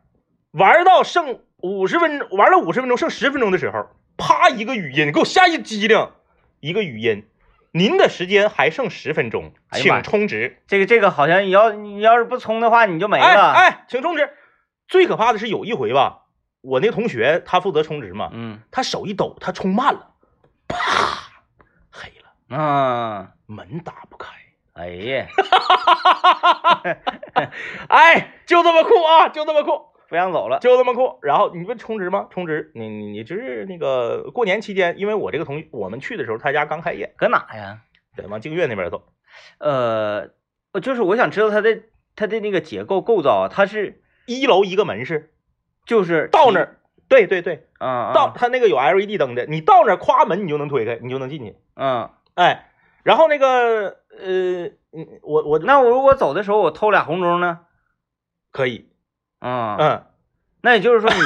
[0.52, 6.12] 玩到剩五十分钟，玩了五十分钟，剩十分钟的时候，啪一个语音，给我吓一激灵，
[6.60, 7.28] 一个语音，
[7.72, 10.62] 您的时间还剩十分钟，请充值。
[10.68, 13.52] 这个这个好像你要你要是不充的话，你就没哎了。
[13.52, 14.30] 哎，哎请充值。
[14.88, 16.24] 最可怕的是有一回吧，
[16.62, 20.12] 我那同学他负责充值嘛，嗯他手一抖，他充慢了，
[20.68, 20.78] 啪，
[21.90, 24.30] 黑了，嗯，门打不开。
[24.74, 25.28] 哎呀，
[27.88, 29.91] 哎，就这么酷啊，就这么酷。
[30.12, 30.60] 不让走了。
[30.60, 31.20] 就这么酷。
[31.22, 32.28] 然后你不充值吗？
[32.30, 37.80] 充值，你你你就是那个过年期间，因为我这个同学我们去的时候，他家刚开业，搁哪呀？
[38.18, 39.04] 得往净月那边走。
[39.58, 40.32] 呃，
[40.74, 41.84] 我就是我想知道它的
[42.18, 45.32] 它的那个结构构造啊，它是一楼一个门市，
[45.86, 46.76] 就是到那儿，
[47.08, 51.56] 对对对，嗯，嗯到他那个有 LED 灯的，你到那儿夸门你就能推开，你就能进去。
[51.76, 52.70] 嗯，哎，
[53.04, 57.62] 然后那个呃，嗯我我那我如果走的时候我偷俩红中呢？
[58.52, 58.91] 可以，
[59.42, 60.04] 嗯，嗯，
[60.62, 61.20] 那也就是说你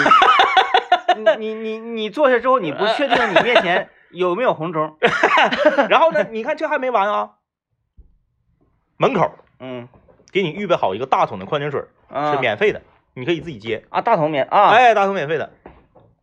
[1.37, 4.97] 你你你你坐下之后，你不确定你面前有没有红中？
[5.89, 7.31] 然后呢，你看这还没完啊，
[8.97, 9.87] 门口嗯，
[10.31, 12.81] 给你预备好一个大桶的矿泉水，嗯是免费的，
[13.13, 13.85] 你可以自己接。
[13.89, 15.51] 啊，大桶免啊，哎，大桶免费的。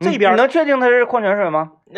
[0.01, 1.73] 这边你能确定它是矿泉水吗？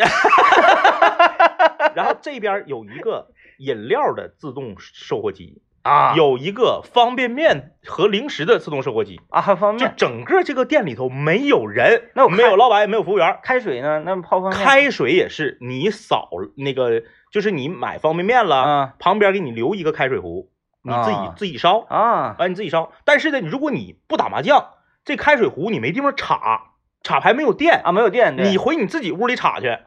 [1.95, 13.37] 然后这边有一个饮料的自动售货机，啊，有一个方便面和零食的自动售货机，啊，还方就便整个这个店里头没有人，那我看没有老板，也没有服务员。
[13.43, 14.01] 开水呢？
[14.03, 14.65] 那泡方便面。
[14.65, 18.93] 开水也是你扫那个，就是你买方便面了，啊。
[18.97, 20.49] 旁边给你留一个开水壶，
[20.81, 22.91] 你自己啊自己烧，啊，啊，你自己烧。
[23.03, 24.69] 但是呢，如果你不打麻将，
[25.03, 26.71] 这开水壶你没地方插，
[27.03, 29.77] 插排没有电，啊，没有电，你回你自己屋里插去，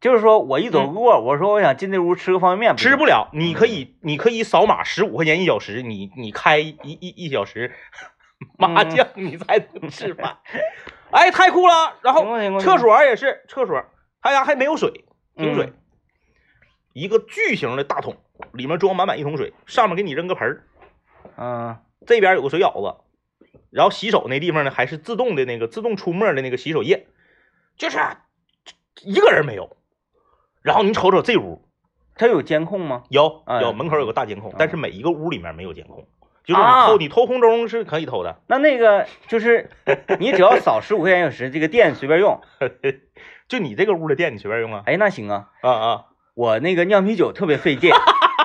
[0.00, 7.74] 就是说我一走过，我说我想进那屋吃个方便面，吃不了，你可以，你可以扫码十五块钱一小时，你你开一一一小时
[8.58, 10.38] 麻将，你才能吃饭。
[11.10, 11.96] 哎，太酷了！
[12.02, 12.24] 然后
[12.60, 13.84] 厕所也是厕所，
[14.20, 15.06] 他家还没有水，
[15.36, 15.74] 停水，嗯
[16.92, 18.16] 一个巨型的大桶，
[18.52, 20.64] 里面装满满一桶水，上面给你扔个盆儿，
[21.36, 27.06] 嗯这边有个水舀子，然后洗手那地方呢还是自动的那个自动出沫的那个洗手液，
[27.76, 27.98] 就是
[29.02, 29.76] 一个人没有。
[30.66, 31.62] 然后你瞅瞅这屋，
[32.16, 33.04] 它有监控吗？
[33.08, 36.06] 有哎有门口有个大监控啊，但是每一个屋里面没有监控，
[36.44, 39.70] 就是你啊偷你偷空中是可以偷的，那那个就是
[40.18, 42.40] 你只要扫十五块钱一小时，这个电随便用。
[43.48, 46.04] 就你这个屋的电你随便用啊哎，那行啊，啊啊！
[46.34, 47.94] 我那个酿啤酒特别费电，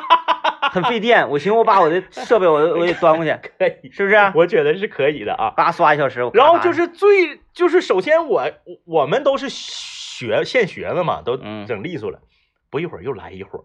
[0.71, 1.27] 很费电。
[1.27, 4.31] 我寻思我把我的设备我我也端过去，可以，是不是？
[4.35, 5.49] 我觉得是可以的啊。
[5.57, 8.43] 叭刷一小时，然后就是最就是首先我
[8.85, 9.49] 我们都是
[10.27, 11.65] 学现学的嘛，都嗯。
[11.67, 12.21] 整利索了，
[12.69, 13.63] 不一会儿又来一伙儿，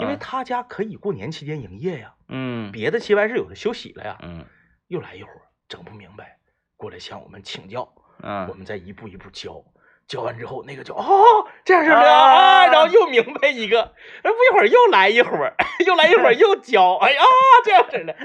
[0.00, 0.18] 因为嗯。
[0.18, 2.70] 他家可以过年期间营业呀，嗯。
[2.72, 4.44] 别的棋牌室有的休息了呀，嗯。
[4.88, 6.38] 又来一伙儿，整不明白，
[6.76, 8.46] 过来向我们请教，嗯。
[8.48, 9.64] 我嗯们再一步一步教，
[10.06, 13.82] 教完之后那个就哦这样式的啊，啊然后又明白一个，
[14.22, 15.54] 哎不一会儿又来一伙儿，
[15.86, 17.20] 又来一会儿又教，哎呀
[17.64, 18.16] 这样式的，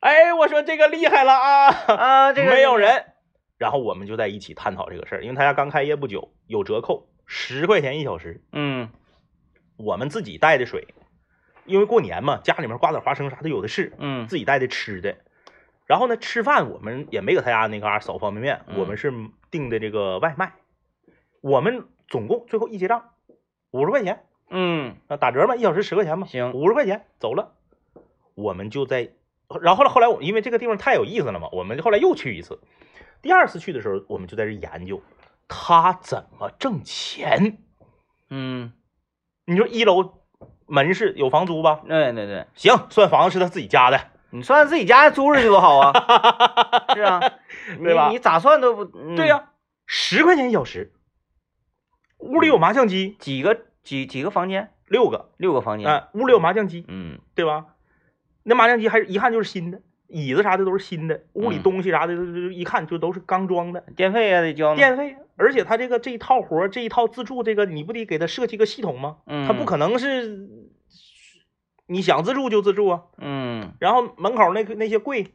[0.00, 3.04] 哎我说这个厉害了啊，啊，这个没有人，
[3.58, 8.88] 然后我们就在一起探讨这个事儿，因为他家刚开业不久，有折扣，十块钱一小时，嗯
[9.76, 10.94] 我们自己带的水，
[11.66, 15.18] 因为过年嘛，家里面瓜子花生啥的有的是，嗯自己带的吃的。
[15.86, 19.12] 然后呢，吃饭我们也没搁他家那嘎扫方便面，嗯我们是
[19.50, 20.54] 订的这个外卖。
[21.42, 23.10] 我们总共最后一结账
[23.70, 27.52] 五十块钱，嗯啊，打折嘛，一小时十块钱嘛，行五十块钱走了。
[28.34, 29.10] 我们就在，
[29.60, 32.60] 然后后来后来我因为这个地方太有意思了嘛，我们后来又去一次。
[33.22, 35.00] 第二次去的时候，我们就在这研究
[35.48, 37.58] 他怎么挣钱。
[38.30, 38.72] 嗯，
[39.46, 40.22] 你说一楼
[40.66, 41.82] 门市有房租吧？
[41.86, 45.92] 对对对，行，算房子是他自己家的，你算自己家租出去多好啊，
[46.94, 47.20] 是啊，
[47.82, 48.08] 对吧？
[48.08, 49.14] 你你咋算都不嗯。
[49.14, 49.50] 对呀、
[49.86, 50.92] 十块钱一小时，
[52.18, 53.16] 屋里有麻将机。
[53.20, 54.72] 几个几几个房间？
[54.88, 55.88] 六个，六个房间。
[55.88, 57.20] 啊、屋里有麻将机，嗯。
[57.34, 57.66] 对吧？
[58.42, 61.62] 那麻将机还是一看就是新的，椅子啥的都是新的，屋里嗯。
[61.62, 64.74] 东西啥的都都一看就都是刚装的，电费也得交。
[64.74, 69.18] 电费，而且他这个这一套活这一套自助这个你不得给他设计个系统吗？
[69.26, 70.48] 嗯，他不可能是
[71.86, 73.02] 你想自助就自助啊。
[73.18, 75.34] 嗯然后门口那个那些柜，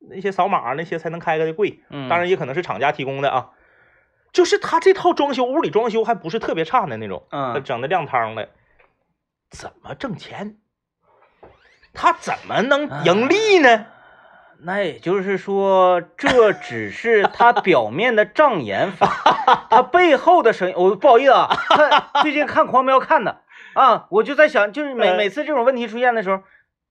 [0.00, 3.50] 那些扫码那些才能开开的柜，嗯，当然也可能是厂家提供的啊。
[4.32, 8.50] 就是他这套装修，屋里装修还不是特别差的那种，嗯整的亮堂的，
[9.50, 10.58] 怎么挣钱？
[11.94, 13.86] 他怎么能盈利呢？
[14.60, 19.06] 那也就是说，这只是他表面的障眼法，
[19.70, 20.74] 他背后的声音。
[20.76, 23.42] 我、不好意思啊，看最近看狂飙看的
[23.74, 26.42] 啊，我就在想，就是每呃每次这种问题出现的时候，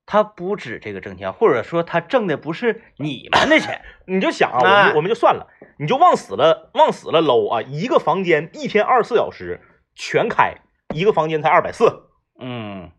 [0.06, 3.82] 他不止这个挣钱，或者说他挣的不是你们的钱。
[4.08, 9.60] 你就想啊，我哎们我们就算了，你就往死了往死了搂啊，一个房间一天二十四小时
[9.94, 10.54] 全开，
[10.94, 12.04] 一个房间才二百四，
[12.40, 12.90] 嗯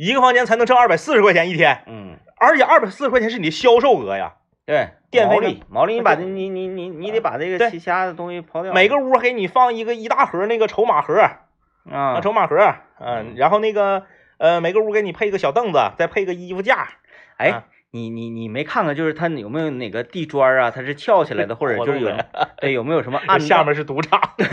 [0.00, 4.32] 一个房间才能挣二百四十块钱一天，嗯，而且二百四十块钱是你的销售额呀。
[4.64, 8.72] 对，电费毛利毛利，你把这你你你你得把这个其其他的东西刨掉。
[8.72, 12.56] 每个屋给你放一个一大盒那个筹码盒，啊啊，筹码盒，
[12.98, 14.06] 嗯，然后那个
[14.38, 16.88] 呃，每个屋给你配一个小凳子，再配个衣服架，
[17.36, 22.10] 哎啊，你你你没看看，就是它有没有哪个地砖啊，它是翘起来的，或者 就是有
[22.60, 24.20] 对有没有什么暗 下面是赌场。
[24.38, 24.46] 对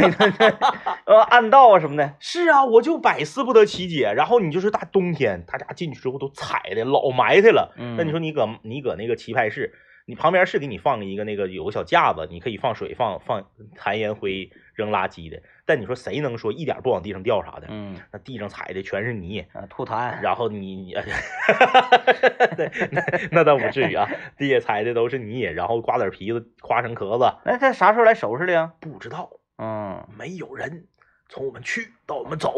[1.05, 2.13] 呃暗道啊什么的？
[2.19, 4.11] 是啊，我就百思不得其解。
[4.15, 7.73] 然后你就是大冬天，大家进去之后都踩的老埋汰了。
[7.77, 9.73] 嗯那你说你搁你搁那个棋牌室，
[10.05, 13.45] 你旁边是给你放一个那个有个小架子，你可以放水、放放
[13.75, 15.41] 弹烟灰、扔垃圾的。
[15.67, 17.67] 但你说谁能说一点不往地上掉啥的？
[17.69, 20.93] 嗯那地上踩的全是泥，啊吐痰，然后你你，
[22.55, 24.07] 对，那那倒不至于啊，
[24.39, 28.73] 地下踩的都是泥，然后瓜子皮子花生壳子，那他啥时候来收拾的呀？
[28.79, 30.87] 不知道，嗯，没有人。
[31.29, 32.53] 从我们去到我们走，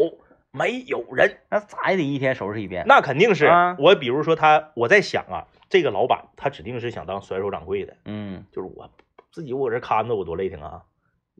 [0.52, 1.38] 没有人。
[1.50, 2.84] 那咋也得一天收拾一遍。
[2.86, 8.88] 那肯定是啊我，比如说他，我在想啊，这个老板他指定是想当甩手掌柜的，嗯就是我
[9.32, 10.82] 自己我搁这看着我多累挺啊，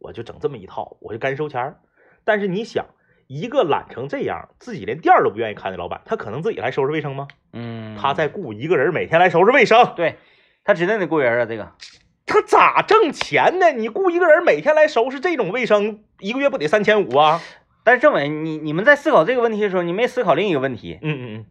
[0.01, 1.79] 我就整这么一套，我就干收钱儿。
[2.25, 2.87] 但是你想，
[3.29, 7.29] 一个懒成这样，自己连店儿都不愿意看的老板，他可能自己来收拾卫生吗？
[7.53, 10.19] 嗯，他在雇一个人每天来收拾卫生，对
[10.65, 11.73] 他指定得雇人啊，这个
[12.27, 13.73] 他咋挣钱呢？
[13.73, 17.41] 你雇一个人每天来收拾这种卫生，一个月不得三千五啊？
[17.83, 21.47] 但是政委，你你们在思考这个问题的时候，你没思考另一个问题，嗯嗯嗯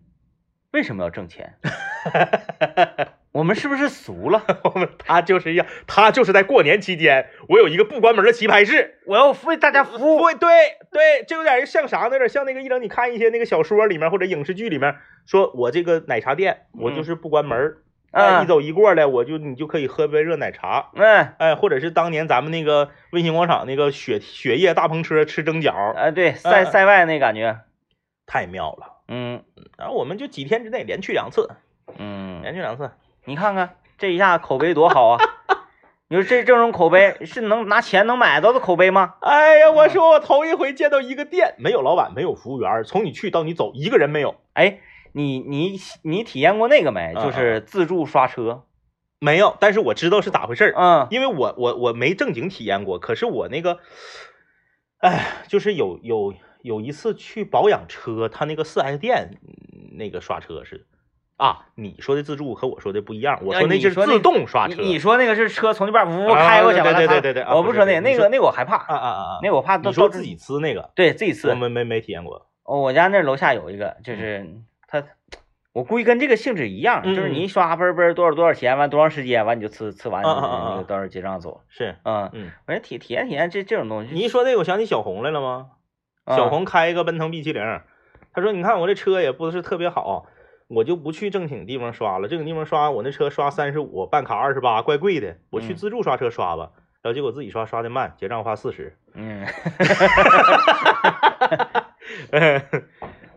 [0.71, 1.57] 为什么要挣钱？
[3.31, 4.43] 我们是不是俗了？
[4.47, 8.99] 嗯， 我们他就是要，他就是在过年期间，我有一个不关门的棋牌室。
[9.05, 10.19] 我要为大家服务。
[10.19, 10.49] 对对
[10.91, 12.13] 对，这有点像啥呢？
[12.13, 17.77] 有点像那个一整你看一些那个小说里面或者影视剧里面，说我这个奶茶店，我就是不关门儿，
[18.11, 27.59] 哎，嗯一走一过来，我就你就可以喝杯热奶茶，嗯，哎，或者是当年咱们那个卫星广场那个雪雪夜大篷车吃蒸饺，啊，对，塞嗯塞外那感觉，
[28.25, 29.01] 太妙了。
[29.07, 29.43] 嗯。
[29.77, 31.47] 然后我们就几天之内连去两次，
[31.97, 32.91] 嗯，连去两次，
[33.25, 35.19] 你看看这一下口碑多好啊！
[36.09, 39.15] 你说这这种口碑是能拿钱能买到的口碑吗？
[39.21, 44.79] 哎呀，我说我头一回见到一个店没有老板，没有服务员，从你去到你走一个人没有，哎，
[45.13, 47.13] 你你你体验过那个没？
[47.15, 48.63] 嗯就是自助刷车。
[49.19, 50.73] 没有，但是我知道是咋回事儿。
[50.77, 53.79] 嗯因为我我我没正经体验过，可是我那个，
[54.99, 60.87] 哎，就是有有有一次去保养车，他那个四 S 店嗯那个刷车是
[61.39, 71.49] 啊，你说的自助和我说的不一样，我啊说那是你说那自动刷车，你你说那个是车从那边呜呜开过去完了，对对对对对啊我不说那个，那个那个我害怕，啊啊啊啊，那个我怕你说自己吃那个，对自己呲。
[71.51, 74.45] 我们没没体验过，哦，我家那楼下有一个，就是
[74.85, 75.01] 他，
[75.71, 81.61] 我估计跟这个性质一样，嗯就是你一刷嘣嘣多少多少钱，完多长时间，完你就吃吃完，啊啊啊啊那个到时候结账走。
[81.69, 85.67] 是，嗯，嗯，我说体体验体验这这种东西，你一说这个，我想起小红来了吗？
[86.25, 87.63] 啊小红开一个奔腾 B 七零，
[88.31, 90.27] 他说：“你看我这车也不是特别好，
[90.69, 92.27] 我就不去正经地方刷了。
[92.27, 95.35] 正经地方刷，我那车刷三十五，办卡二十八，怪贵的。
[95.49, 96.71] 我去嗯自助刷车刷吧。
[97.01, 98.95] 然后结果自己刷刷的慢，结账花四十。
[99.15, 99.45] 嗯，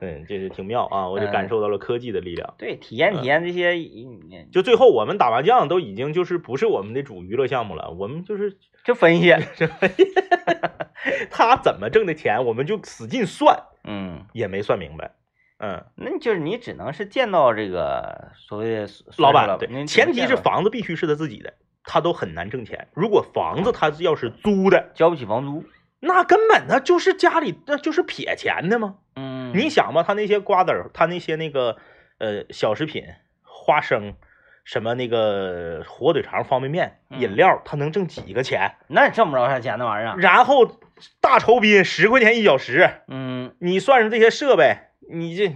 [0.00, 1.08] 嗯，这是挺妙啊！
[1.08, 2.54] 我就嗯感受到了科技的力量。
[2.58, 9.32] 对，体验体验这些，嗯就最后我们打麻将都已经就是不是我们的主娱乐项目了，我们就是就分析
[11.30, 15.12] 他怎么挣的钱，我们就使劲算，嗯，也没算明白。
[15.62, 22.88] 嗯，那就是你只能是见到这个所谓的老板板，对，前提是房子必须是他自己的，他都很难挣钱。
[22.94, 25.64] 如果房子他要是租的，交不起房租，
[26.00, 28.96] 那根本那就是家里那就是撇钱的吗？
[29.14, 31.76] 嗯，你想吧，他那些瓜子儿，他那些那个
[32.18, 33.04] 呃小食品、
[33.44, 34.14] 花生，
[34.64, 38.72] 什么那个火腿肠、方便面、嗯饮料，他能挣几个钱？
[38.88, 40.78] 那挣不着啥钱那玩意儿，然后
[41.20, 43.54] 大酬宾十块钱一小时，嗯。
[43.60, 44.76] 你算上这些设备，
[45.10, 45.54] 你这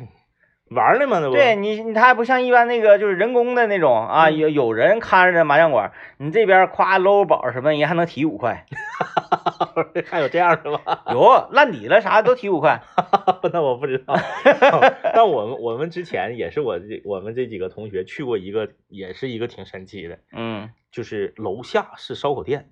[0.71, 1.21] 玩儿呢嘛？
[1.21, 1.35] 那不。
[1.35, 4.37] 对你，你它还不像一般那个就是人工的那种啊，嗯。
[4.37, 8.67] 有有人看着的麻将馆，你这边夸搂宝什么，人还能提五块，
[10.07, 10.81] 还有这样的吗？
[11.13, 12.83] 有烂底了啥都提五块，
[13.53, 14.15] 那我不知道，
[15.15, 20.71] 但我们我们之前也是我这我们这几个同学去过一个，也是一个挺神奇的，嗯。
[20.91, 22.71] 就是楼下是烧烤店，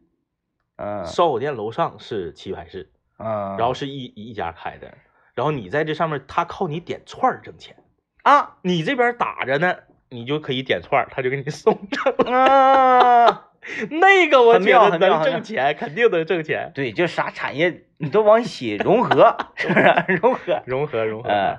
[0.77, 1.05] 嗯。
[1.05, 4.95] 烧烤店楼上是棋牌室，嗯，然后是一一家开的，
[5.35, 7.77] 然后你在这上面，他靠你点串儿挣钱，
[8.23, 9.77] 啊，你这边打着呢，
[10.11, 12.33] 你就可以点串儿，他就给你送上。
[12.33, 13.49] 啊，
[13.91, 16.71] 那个我觉得能挣钱，肯定能挣钱。
[16.75, 19.95] 对，就啥产业你都往一起融合， 是不是？
[20.21, 21.31] 融合，融合融合。
[21.31, 21.59] 嗯，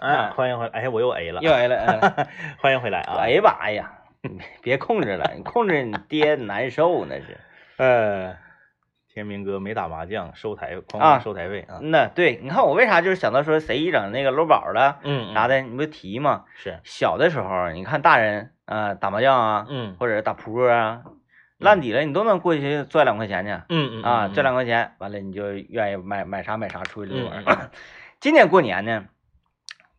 [0.00, 0.70] 哎，欢迎回来！
[0.72, 2.28] 哎呀，我又 A 了，又 A 了，
[2.58, 3.16] 欢迎回来啊！
[3.20, 3.92] 哎呀妈呀，
[4.62, 7.38] 别控制了，你控制你爹难受那是。
[7.76, 8.36] 呃，
[9.12, 11.78] 天明哥没打麻将，收台哐收台费啊。
[11.82, 16.44] 那对，你看我为啥就是想到说谁一整那个搂宝了嗯，啥的，你不提吗？
[16.54, 19.96] 是，小的时候，你看大人啊、呃打麻将啊，嗯。
[19.98, 21.02] 或者打扑克啊，
[21.58, 24.32] 烂底了你都能过去赚两块钱去嗯嗯啊，嗯。
[24.32, 27.70] 赚两块钱，完了你就愿意买买啥买啥出去遛弯嗯儿。
[28.18, 29.04] 今年过年呢，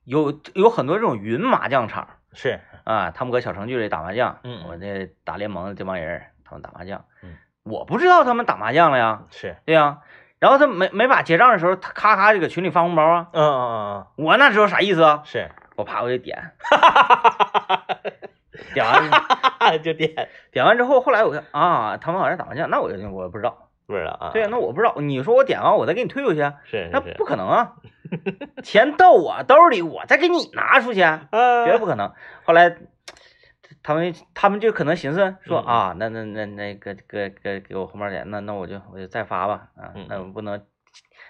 [0.05, 9.99] 有有很多这种云麻将场是，啊，他们搁小程序里打麻将，嗯我这打联盟的这帮人他们打麻将，嗯，我不知道他们打麻将了呀，是，对呀、
[10.39, 14.26] 然后他没没把结账的时候，他咔咔就搁群里发红包啊，嗯嗯嗯。
[14.26, 15.22] 我哪知道啥意思啊？
[15.24, 15.26] 嗯，？
[15.26, 16.51] 是，我啪我就点，
[18.74, 19.09] 点完
[19.82, 23.70] 就点，点完之后，后来我看啊，他们好像打麻将，那我就我不知道。
[23.86, 24.30] 不知道啊。
[24.32, 24.95] 对呀，那我不知道。
[24.97, 27.74] 你说我点完我再给你退回去，是那不，可能啊！
[28.64, 32.14] 钱到我兜里，我再给你拿出去，绝对啊，不可能。
[32.45, 32.78] 后来
[33.84, 40.65] 他们他们就可能寻思说啊，那那那那个给给给我红包点，那那我就我就再发吧啊嗯，那我不能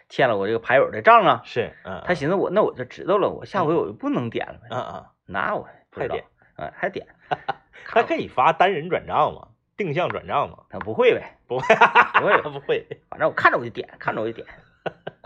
[0.07, 1.41] 欠了我这个牌友的账啊。
[1.43, 4.59] 是，嗯，他寻思我那我就知道了，我下回我就不能点了。
[4.69, 6.25] 嗯嗯，那我不知道还点，
[6.55, 7.07] 啊，还点，
[7.89, 11.75] 他可以发单人转账吗，定向转账吗，他不会呗，不会，
[12.21, 14.47] 不会， 不会，反正我看着我就点，看着我就点，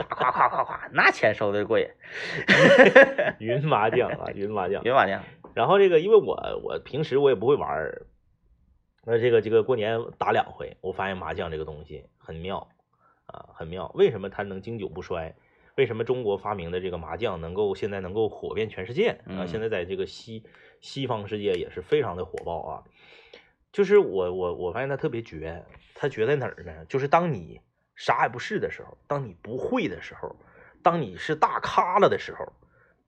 [0.09, 1.86] 夸夸夸夸夸，那钱收的过瘾。
[3.39, 4.82] 云麻将啊，云麻将。
[4.84, 5.21] 云麻将，
[5.58, 8.05] 然后这个，因为我我平时我也不会玩儿，
[9.03, 12.68] 那这个这个过年打两回，我发现麻将这个东西很妙
[13.26, 13.91] 啊，很妙。
[13.95, 15.36] 为什么它能经久不衰？
[15.74, 19.26] 为什么中国发明的这个麻将能够现在能够火遍全世界啊？
[19.30, 20.43] 嗯现在在这个西
[20.80, 22.84] 西方世界也是非常的火爆啊。
[23.72, 26.86] 就是我我我发现它特别绝，它绝在哪儿呢？
[26.86, 27.62] 就是当你
[27.95, 30.36] 啥也不是的时候，当你不会的时候，
[30.84, 32.45] 当你是大咖了的时候，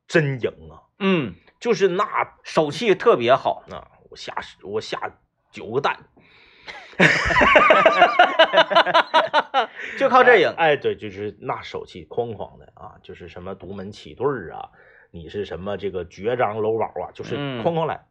[0.09, 0.81] 真赢啊！
[0.97, 3.63] 嗯，就是那手气特别好。
[3.67, 5.17] 呢，我下十我下
[5.51, 5.97] 九个蛋，
[9.99, 14.71] 就靠这赢哎，对，就是那手气哐哐的啊，就是什么独门起对儿啊，
[15.11, 18.07] 你是什么这个绝张搂宝啊，就是嗯哐哐来。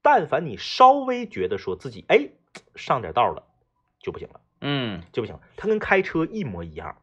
[0.00, 2.30] 但凡你稍微觉得说自己哎
[2.76, 3.44] 上点道了，
[4.00, 5.42] 就不行了，嗯就不行了。
[5.56, 6.96] 它跟开车一模一样，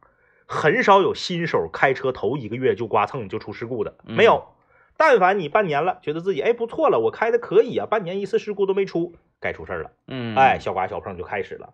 [0.46, 4.48] 很少有新手开车头一个月就刮蹭就出事故的，嗯没有。
[4.96, 9.90] 但凡你半年了，觉得自己哎不错了，我开的可以啊，半年一次事故都没出，该出事儿了。
[10.06, 11.72] 嗯，哎，，小刮小碰就开始了。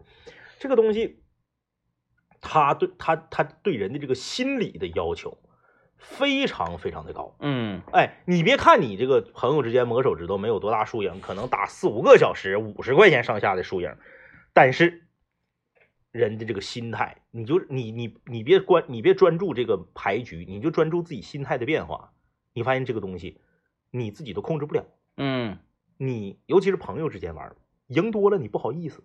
[0.58, 1.22] 这个东西，
[2.40, 5.36] 他对他他对人的这个心理的要求
[5.98, 7.36] 非常非常的高。
[7.40, 13.94] 嗯哎，你别看你这个朋友之间磨手指头没有多大输赢，可能打四五个小时，五十块钱上下的输赢，
[14.54, 15.02] 但是
[16.12, 22.12] 人的这个心态，你就你你你别关，你别专注这个牌局，你就专注自己心态的变化。
[22.52, 23.40] 你发现这个东西
[23.92, 24.84] 你自己都控制不了，
[25.16, 25.58] 嗯，
[25.98, 27.54] 你尤其是朋友之间玩，
[27.86, 29.04] 赢多了你不好意思。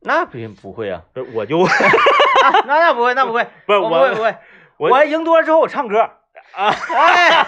[0.00, 1.04] 那不不会啊，
[1.34, 1.68] 我就 啊
[2.66, 4.36] 那那不会，那不会， 不是我不会不会，
[4.78, 4.90] 我。
[4.90, 5.98] 我赢多了之后我唱歌
[6.54, 7.42] 啊，哎，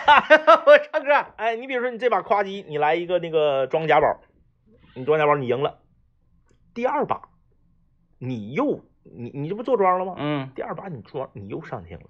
[0.66, 4.20] 我唱歌，哎，你比如说你这把夸机，你来一个那个装甲宝，
[4.94, 5.78] 你装甲宝你赢了，
[6.74, 7.29] 第二把
[8.22, 10.14] 你又你你这不坐庄了吗？
[10.18, 10.50] 嗯。
[10.54, 12.04] 第二把你庄你又上听了，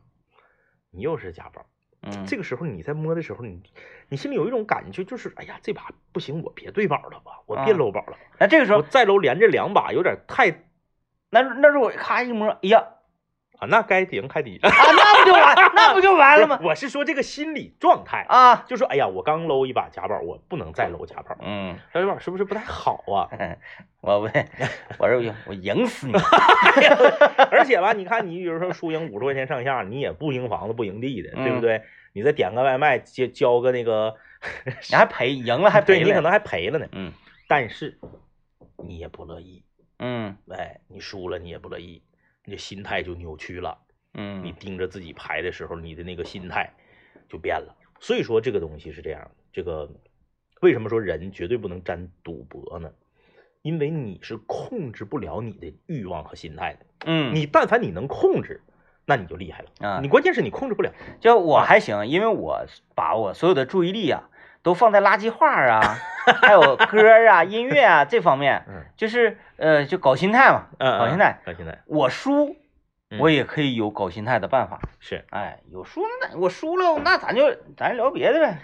[0.91, 1.65] 你又是甲宝，
[2.03, 3.63] 嗯，这个时候你在摸的时候，你
[4.09, 10.51] 你心里有一种感觉，就是哎呀这把不行，我别对宝了吧，我别啊搂宝了，那这个时候，我再搂连着两把有点太
[11.31, 12.85] 那那如果咔一摸，哎呀，
[13.61, 14.59] 啊，那该赢开底。
[14.63, 16.59] 啊，那不就完，那不就完了吗？
[16.65, 23.29] 我是说这个心理状态，啊，就说哎呀，我刚搂一把假宝，我不能再搂假宝，嗯，这把是不是不太好啊？
[24.01, 24.29] 我不，
[24.99, 26.15] 我说我赢死你
[27.53, 31.83] 而且吧，你看你比如说输赢五十块钱上下，你也不赢房子不赢地的，对不嗯对？
[32.13, 34.17] 你再点个外卖，交交个那个，
[34.91, 36.87] 你还赔，赢了还赔了，对你可能还赔了呢。
[36.93, 37.13] 嗯
[37.47, 37.99] 但是
[38.77, 39.63] 你也不乐意，
[39.99, 42.03] 嗯哎，你输了你也不乐意，
[42.45, 43.79] 你的心态就扭曲了。
[44.15, 46.73] 嗯你嗯盯着自己牌的时候，你的那个心态
[47.29, 47.77] 就变了。
[48.01, 49.89] 所以说这个东西是这样的，这个
[50.61, 52.91] 为什么说人绝对不能沾赌博呢？
[53.63, 56.87] 因为你是控制不了你的欲望和心态的。
[57.05, 58.63] 嗯，你但凡你能控制，
[59.05, 59.71] 那你就厉害了。
[59.87, 60.93] 啊你关键是你控制不了。
[61.21, 62.65] 就我还行，因为我
[62.95, 64.31] 把我所有的注意力啊，
[64.63, 65.97] 都放在垃圾话啊，
[66.43, 71.39] 还有歌啊、音乐啊这方面，嗯就是呃，就搞心态嘛，嗯，搞心态。
[71.45, 72.57] 搞心态，我输，
[73.11, 74.81] 嗯我也可以有搞心态的办法。
[74.99, 78.59] 是哎，有输那我输了，那咱就咱聊别的呗。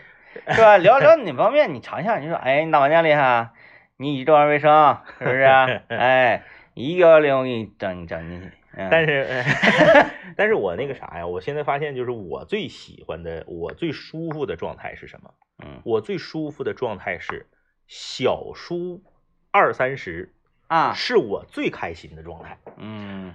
[0.48, 0.76] 是吧？
[0.76, 3.48] 聊聊哪方面，你尝一下，你说，哎，你打麻将厉害
[3.96, 5.66] 你以这玩意儿卫生是不是啊？
[5.88, 6.42] 哎，
[6.74, 8.52] 一个零我给你整整进去。
[8.76, 8.88] 嗯。
[8.90, 9.44] 但是，
[10.36, 15.30] 但是我那个啥呀，我现在发现就是我最喜欢的，我最舒服的状态是什么？
[15.64, 15.80] 嗯。
[15.84, 17.46] 我最舒服的状态是
[17.86, 19.02] 小输
[19.50, 20.32] 二三十，
[20.68, 22.58] 啊，是我最开心的状态。
[22.76, 23.34] 嗯。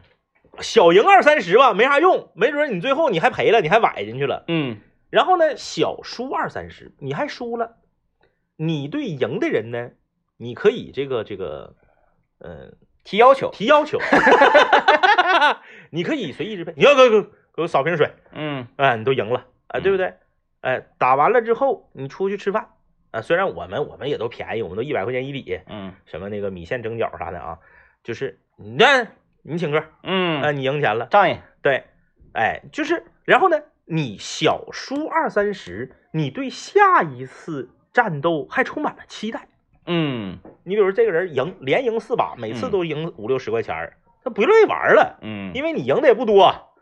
[0.60, 4.44] 小赢二三十吧，没啥用，没准你最后你还赔了，你还崴进去了。
[4.48, 4.78] 嗯。
[5.10, 7.78] 然后呢，小输二三十，你还输了，
[8.58, 9.92] 你对赢的人呢，
[10.38, 11.76] 你可以这个这个，
[12.39, 12.74] 呃，
[13.04, 13.98] 提要求，提要求，
[15.92, 18.68] 你可以随意支配， 你要给给给我扫瓶水，嗯。
[18.78, 20.16] 哎，你都赢了，啊，对不对？
[20.62, 22.70] 哎，打完了之后，你出去吃饭，
[23.12, 27.60] 啊，虽然我们我们也都便宜，我们都一百块钱一礼，嗯什么那个米线蒸饺啥的啊，
[28.04, 29.08] 就是你那
[29.44, 30.42] 你请客，嗯。
[30.42, 31.84] 啊，嗯，你赢钱了，仗义，对，
[32.34, 39.48] 哎，就是，然后呢，你小输二三十，你对下一次战斗还充满了期待。
[39.86, 40.38] 嗯。
[40.64, 42.72] 你比如这个人赢连赢四把，每次嗯。
[42.72, 46.74] 都赢五六十块钱儿，他不乐意玩了，嗯因为你赢的也不多，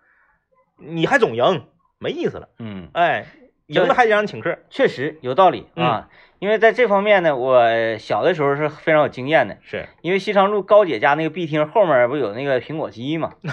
[0.77, 1.65] 你还总赢，
[1.97, 2.49] 没意思了。
[2.59, 3.25] 嗯，哎，
[3.67, 4.59] 赢了还得让你请客。
[4.69, 6.09] 确实有道理啊。
[6.39, 9.57] 因为在这方面呢，我小的时候是非常有经验的。
[9.61, 13.33] 是，因为西昌路高姐家那个 B 厅后面不有那个苹果机嘛，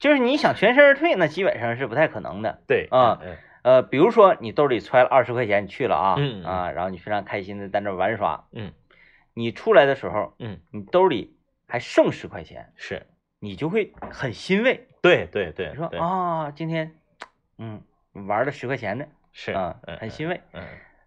[0.00, 2.58] 就是你想全身而退，那基本上是不太可能的。
[2.66, 8.72] 对啊嗯呃，比如说你兜里揣了二十块钱，你去了啊，啊，然后你非常开心的在那玩耍，嗯
[9.34, 13.06] 你出来的时候，嗯，你兜里还剩十块钱，是，
[13.38, 16.94] 你就会很欣慰，对对对，你说对啊，今天，
[17.58, 20.40] 嗯，你玩了十块钱的是啊，嗯很欣慰。
[20.52, 20.62] 嗯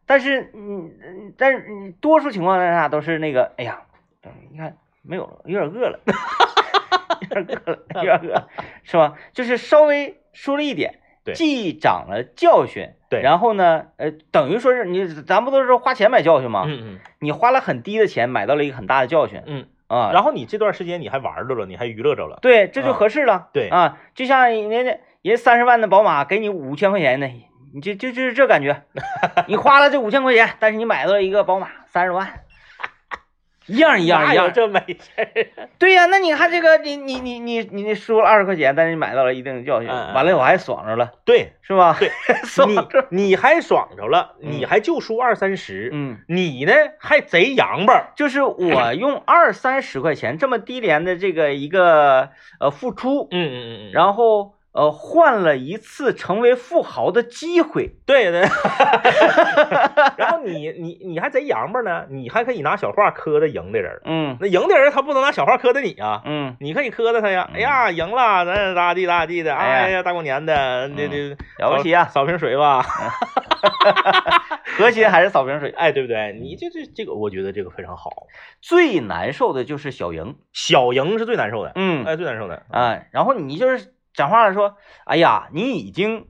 [0.08, 3.82] 但是，嗯，嗯但是你多数情况下都是那个，哎呀，
[4.52, 6.00] 你看没有了，有点饿了，
[7.22, 8.50] 有点饿了，有点饿了，
[8.84, 9.18] 是吧？
[9.34, 13.22] 就是稍微输了一点，对既长了教训，对。
[13.22, 16.64] 然后呢，呃，等于说是你，咱不都是花钱买教训吗？
[16.68, 17.00] 嗯嗯。
[17.20, 19.42] 你花了很低的钱买到了一个很大的教训。
[19.46, 22.40] 嗯，啊，然后你这段时间你还玩着了，你还娱乐着了。
[22.42, 22.94] 对，这就啊。
[22.94, 23.48] 合适了。
[23.54, 23.70] 对。
[23.70, 27.28] 啊，就像人家人三十万的宝马给你五千块钱呢，
[27.74, 28.84] 你就就就是这感觉，
[29.48, 32.28] 你花了这五千块钱，但是你买到了一个宝马三十万，
[33.68, 34.52] 一样一样一样。
[34.54, 35.28] 这没事儿？
[35.80, 41.96] 对呀、那你看这个，你你你你你你输了二十块钱，但是你买到了一定的教训，完了我还爽着了，对是吧？
[42.00, 42.10] 对，
[43.10, 48.12] 你你还爽着了，嗯你还就输二三十，嗯，你呢还贼洋巴。
[48.16, 57.96] 就是我 用二三十块钱这么低廉的这个一个呃付出，嗯嗯嗯嗯，然后呃换了一次成为富豪的机会。
[58.06, 58.42] 对对，
[60.18, 71.30] 然后你你你还贼洋巴呢，你还可以拿小话磕的赢的人，嗯那赢的人他不能拿小话磕的你啊，嗯，你可以磕的他呀，嗯哎呀赢了，咱咋地咋地的，哎呀大过年的，这这
[71.64, 72.06] 了不起啊！
[72.06, 72.86] 扫瓶水吧，
[74.78, 75.70] 核心还是扫瓶水。
[75.78, 76.38] 哎对不对？
[76.40, 78.12] 你这这这个我觉得这个非常好，
[78.62, 86.28] 最难受的就是小赢，小赢是最难受的，嗯哎最难受的，哎，然后你就是讲话了说，哎呀，你已经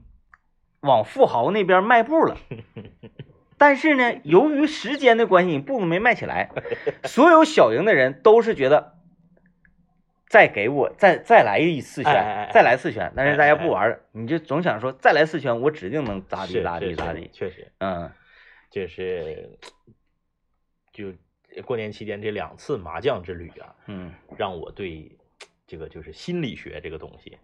[0.80, 2.36] 往富豪那边迈步了。
[3.58, 6.50] 但是呢，由于时间的关系，你步子没迈起来，
[7.04, 8.98] 所有小赢的人都是觉得，
[10.28, 13.10] 再给我再再来一次哎哎拳哎，再来四拳。
[13.16, 17.30] 但是大家不玩了，你就总想说再来四圈，我指定能咋地是咋地咋地。
[17.32, 18.10] 确实嗯
[18.70, 19.58] 就是
[20.92, 21.12] 就
[21.62, 25.15] 过年期间这两次麻将之旅啊，嗯让我对
[25.66, 27.36] 这个就是心理学这个东西，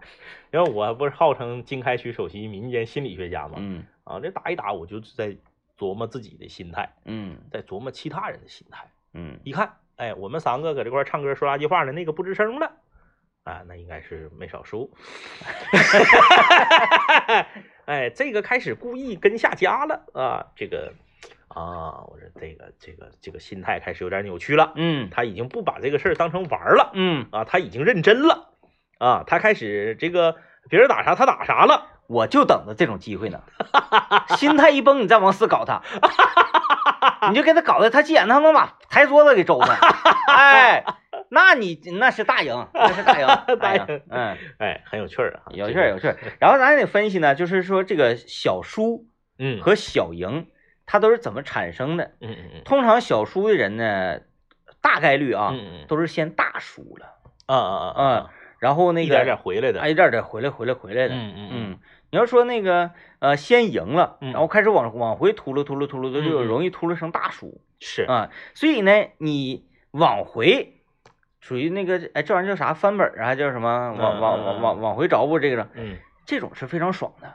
[0.52, 5.34] 因为我不是号称经开区首席民间心理学家嘛，嗯啊，这打一打我就是在
[5.78, 8.90] 琢磨自己的心态，嗯在琢磨其他人的心态。
[9.12, 12.72] 嗯一看，哎，我们三个搁这块儿唱歌说垃圾话呢那个不吱声了，
[13.44, 14.90] 啊，那应该是没少输。
[17.86, 20.92] 哎，这个开始故意跟下家了啊，这个
[21.54, 28.50] 啊，我说这个这个这个心态开始有点扭曲了，嗯他已经不把这个事儿当成玩儿了嗯，啊，他已经认真了
[28.98, 30.36] 啊，他开始这个
[30.68, 31.86] 别人打啥他打啥了。
[32.06, 33.40] 我就等着这种机会呢。
[34.36, 35.80] 心态一崩，你再往死搞他，
[37.28, 39.78] 你就给他搞的，他急眼，他能把台桌子给周了。
[40.26, 40.84] 哎，
[41.28, 43.28] 那你那是大赢，那是大赢，
[43.60, 44.02] 大赢赢。
[44.10, 46.16] 嗯，哎，很有趣儿啊，有趣儿有趣儿。
[46.40, 49.06] 然后咱也得分析呢，就是说这个小输
[49.38, 50.48] 嗯和小赢，
[50.90, 52.10] 它都是怎么产生的？
[52.20, 54.18] 嗯嗯嗯通常小输的人呢，
[54.82, 55.54] 大概率啊，
[55.86, 57.06] 都是先大输了，
[57.46, 61.14] 啊啊啊嗯啊，然后那个一点点回来的，哎，一点点回来回来回来的。
[61.14, 61.78] 嗯嗯嗯，
[62.10, 68.30] 你要说那个呃，先赢了，嗯然后开始往往回秃噜秃噜秃噜的，就容易秃噜成大输是啊。
[68.54, 70.80] 所以呢，你往回
[71.38, 73.36] 属于那个哎，这玩意儿叫啥翻本儿啊？
[73.36, 73.92] 叫什么？
[73.96, 77.32] 往往往往往回找补这个，嗯这种是非常爽的。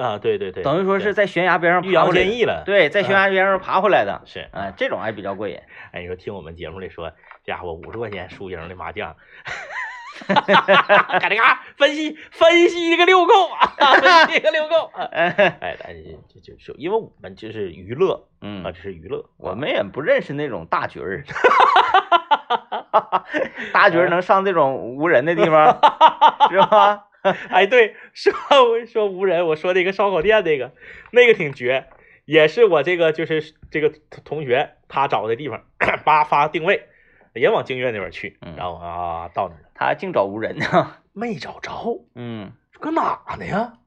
[0.00, 2.30] 啊，对对对，等于说是在悬崖边上欲扬爬回来的。
[2.30, 2.62] 先抑了。
[2.64, 4.22] 对，在悬崖边上爬回来的。
[4.24, 5.60] 是，啊，这种还比较过瘾。
[5.92, 7.10] 哎，你说听我们节目里说，
[7.44, 9.14] 这家伙五十块钱输赢的麻将，
[10.26, 15.04] 嘎吱嘎分析分析一个溜够啊，分析一个溜够啊。
[15.12, 15.94] 哎，哎，哎，
[16.28, 21.22] 就就就因为我们这是娱乐啊，嗯，这是娱乐，我们也不认识那种大局儿，
[23.72, 25.78] 大局儿能上这种无人的地方，
[26.50, 27.04] 是吧？
[27.50, 28.32] 哎，对，说
[28.86, 30.72] 说无人，我说那个烧烤店那个，
[31.12, 31.86] 那个挺绝，
[32.24, 33.90] 也是我这个就是这个
[34.24, 35.64] 同学他找的地方，
[36.04, 36.88] 叭发定位，
[37.34, 40.96] 也往京悦那边去，嗯然后啊到那儿了，他净找无人呢。
[41.12, 43.78] 没找着，嗯搁哪呢呀？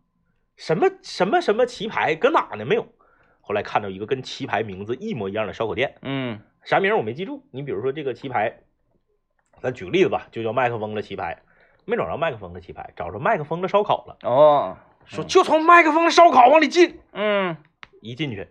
[0.57, 2.65] 什么什么什么棋牌搁哪呢？
[2.65, 2.87] 没有。
[3.39, 7.43] 后来看到一个跟棋牌名字一模一样的烧烤店，嗯啥名我没记住。
[7.51, 8.59] 你比如说这个棋牌，
[9.61, 11.41] 咱举个例子吧，就叫麦克风的棋牌，
[11.85, 14.17] 没找着麦克风的棋牌，找着麦克风的烧烤了。
[14.23, 17.57] 哦，说就从麦克风的烧烤往里进，嗯
[18.01, 18.47] 一进去，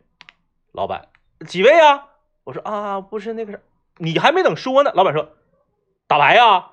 [0.73, 1.09] 老板
[1.47, 2.07] 几位啊？
[2.45, 3.59] 我说啊，不是那个啥，
[3.99, 5.31] 你还没等说呢，老板说
[6.07, 6.71] 打牌呀、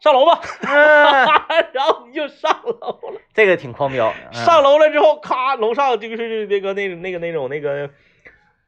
[0.00, 1.26] 上楼吧，嗯，
[1.72, 3.20] 然后你就上楼了。
[3.34, 4.12] 这个挺狂飙。
[4.32, 7.90] 嗯上楼了之后，咔，楼上就是那个那那个那种那个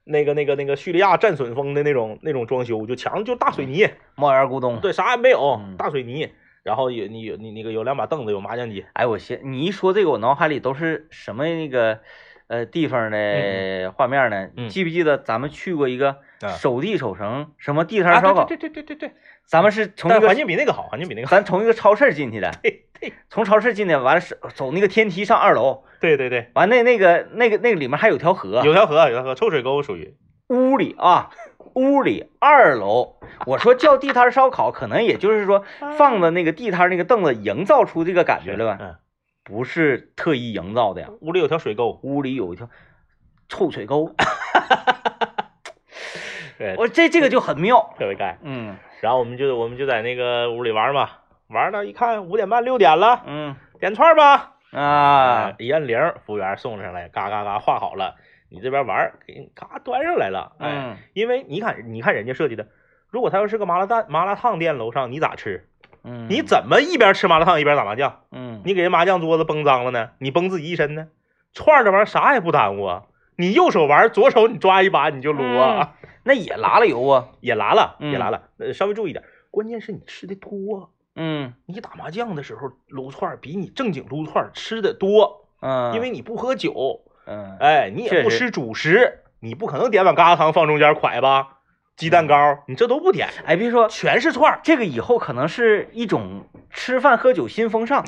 [0.05, 4.81] 那个那个那个叙利亚战损风的那种那种装修，就墙就大水泥，猫眼咕咚。
[4.81, 6.33] 对，啥也没有嗯，大水泥。
[6.69, 12.01] 然后有你有你那个有两把凳子，有麻将机，哎，我先你一说这个，我脑海里都是什么那个
[12.47, 14.51] 呃地方的画面呢？
[14.55, 18.45] 嗯记不记得咱们去过一个啊手递手成什么地啊摊烧烤？
[18.45, 19.17] 对对对对对对，
[19.47, 21.35] 咱们是从环境比那个好，环境比那个好。
[21.35, 30.15] 咱从一个超市进去的，对对 从超市进去，完了是走那个天梯上二楼，对对对，完那那个那个那个里面还有条河，有条河，有条河，臭水沟属于。
[30.49, 31.31] 屋里啊，
[31.75, 33.17] 屋里二楼，
[33.47, 35.65] 我说叫地摊烧烤，可能也就是说
[35.97, 38.79] 放的那个地摊那个凳子，营造出这个感觉了吧？
[38.81, 38.97] 嗯，
[39.45, 42.69] 不是特意营造的呀，屋里有条水沟，屋里有一条
[43.49, 44.15] 臭水沟，
[46.59, 47.95] 对，我这这个就很妙。
[47.99, 48.39] 特别干。
[48.43, 48.77] 嗯。
[49.01, 51.09] 然后我们就我们就在那个屋里玩嘛，
[51.49, 53.57] 玩到一看五点半六点了，嗯。
[53.79, 54.55] 点串吧。
[54.73, 58.17] 啊，一按铃，服务员送上来，嘎嘎嘎画好了，
[58.51, 60.53] 你这边玩儿，给你咔端上来了。
[60.59, 62.67] 哎，嗯因为你看，你看人家设计的，
[63.11, 65.69] 如果他要是个麻辣蛋麻辣烫店楼上，你咋吃？
[66.05, 68.23] 嗯，你怎么一边吃麻辣烫一边打麻将？
[68.31, 70.11] 嗯你给人麻将桌子崩脏了呢？
[70.19, 71.09] 你崩自己一身呢？
[71.53, 73.05] 串儿这玩意儿啥也不耽误啊！
[73.37, 75.95] 你右手玩，左手你抓一把你就撸啊，
[76.25, 77.29] 那也拉了油啊。
[77.41, 78.51] 也拉了，嗯也拉了。
[78.59, 80.91] 呃，稍微注意点，关键是你吃的多。
[81.21, 87.57] 嗯你打麻将的时候撸串儿比你正经撸串儿吃的多，嗯，因为你不喝酒，嗯。
[87.61, 91.59] 哎，你也不吃主食，你不可能点碗疙瘩汤放中间蒯吧？
[91.97, 94.61] 鸡蛋糕你这都不点，哎，别说全是串儿。
[94.63, 98.05] 这个以后可能是一种吃饭喝酒新风尚。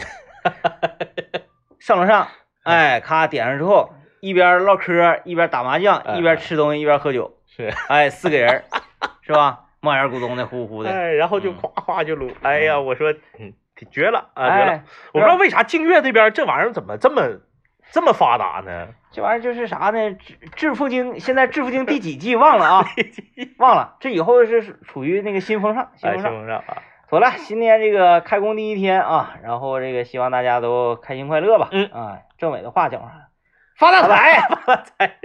[1.78, 2.28] 上楼上，
[2.62, 3.90] 哎，咔点上之后，
[4.20, 6.14] 一边唠嗑一边打麻将，哎。
[6.14, 8.62] 一边吃东西一边喝酒，是，哎，四个人
[9.22, 9.64] 是吧？
[9.80, 11.54] 冒烟咕咚的，呼呼的，哎，然后就嗯。
[11.54, 13.52] 夸夸就撸，哎呀，我说，嗯，
[13.90, 14.72] 绝了啊，绝了！
[14.72, 17.22] 哎，我不知道为啥净月这边这玩意儿怎么这么
[17.92, 18.88] 这么发达呢？
[19.12, 20.12] 这玩意儿就是啥呢？
[20.12, 22.86] 致致富经现在致富经第几季忘了啊？
[23.58, 26.62] 忘了，这以后是处于那个新风尚，新哎，风尚。
[27.08, 31.68] 妥了，今天这个开工第一天啊，然后这个希望大家都开心快乐吧。
[31.72, 33.28] 嗯啊，政委的话讲啥？
[33.76, 34.40] 发大财。
[34.64, 35.16] 发大财。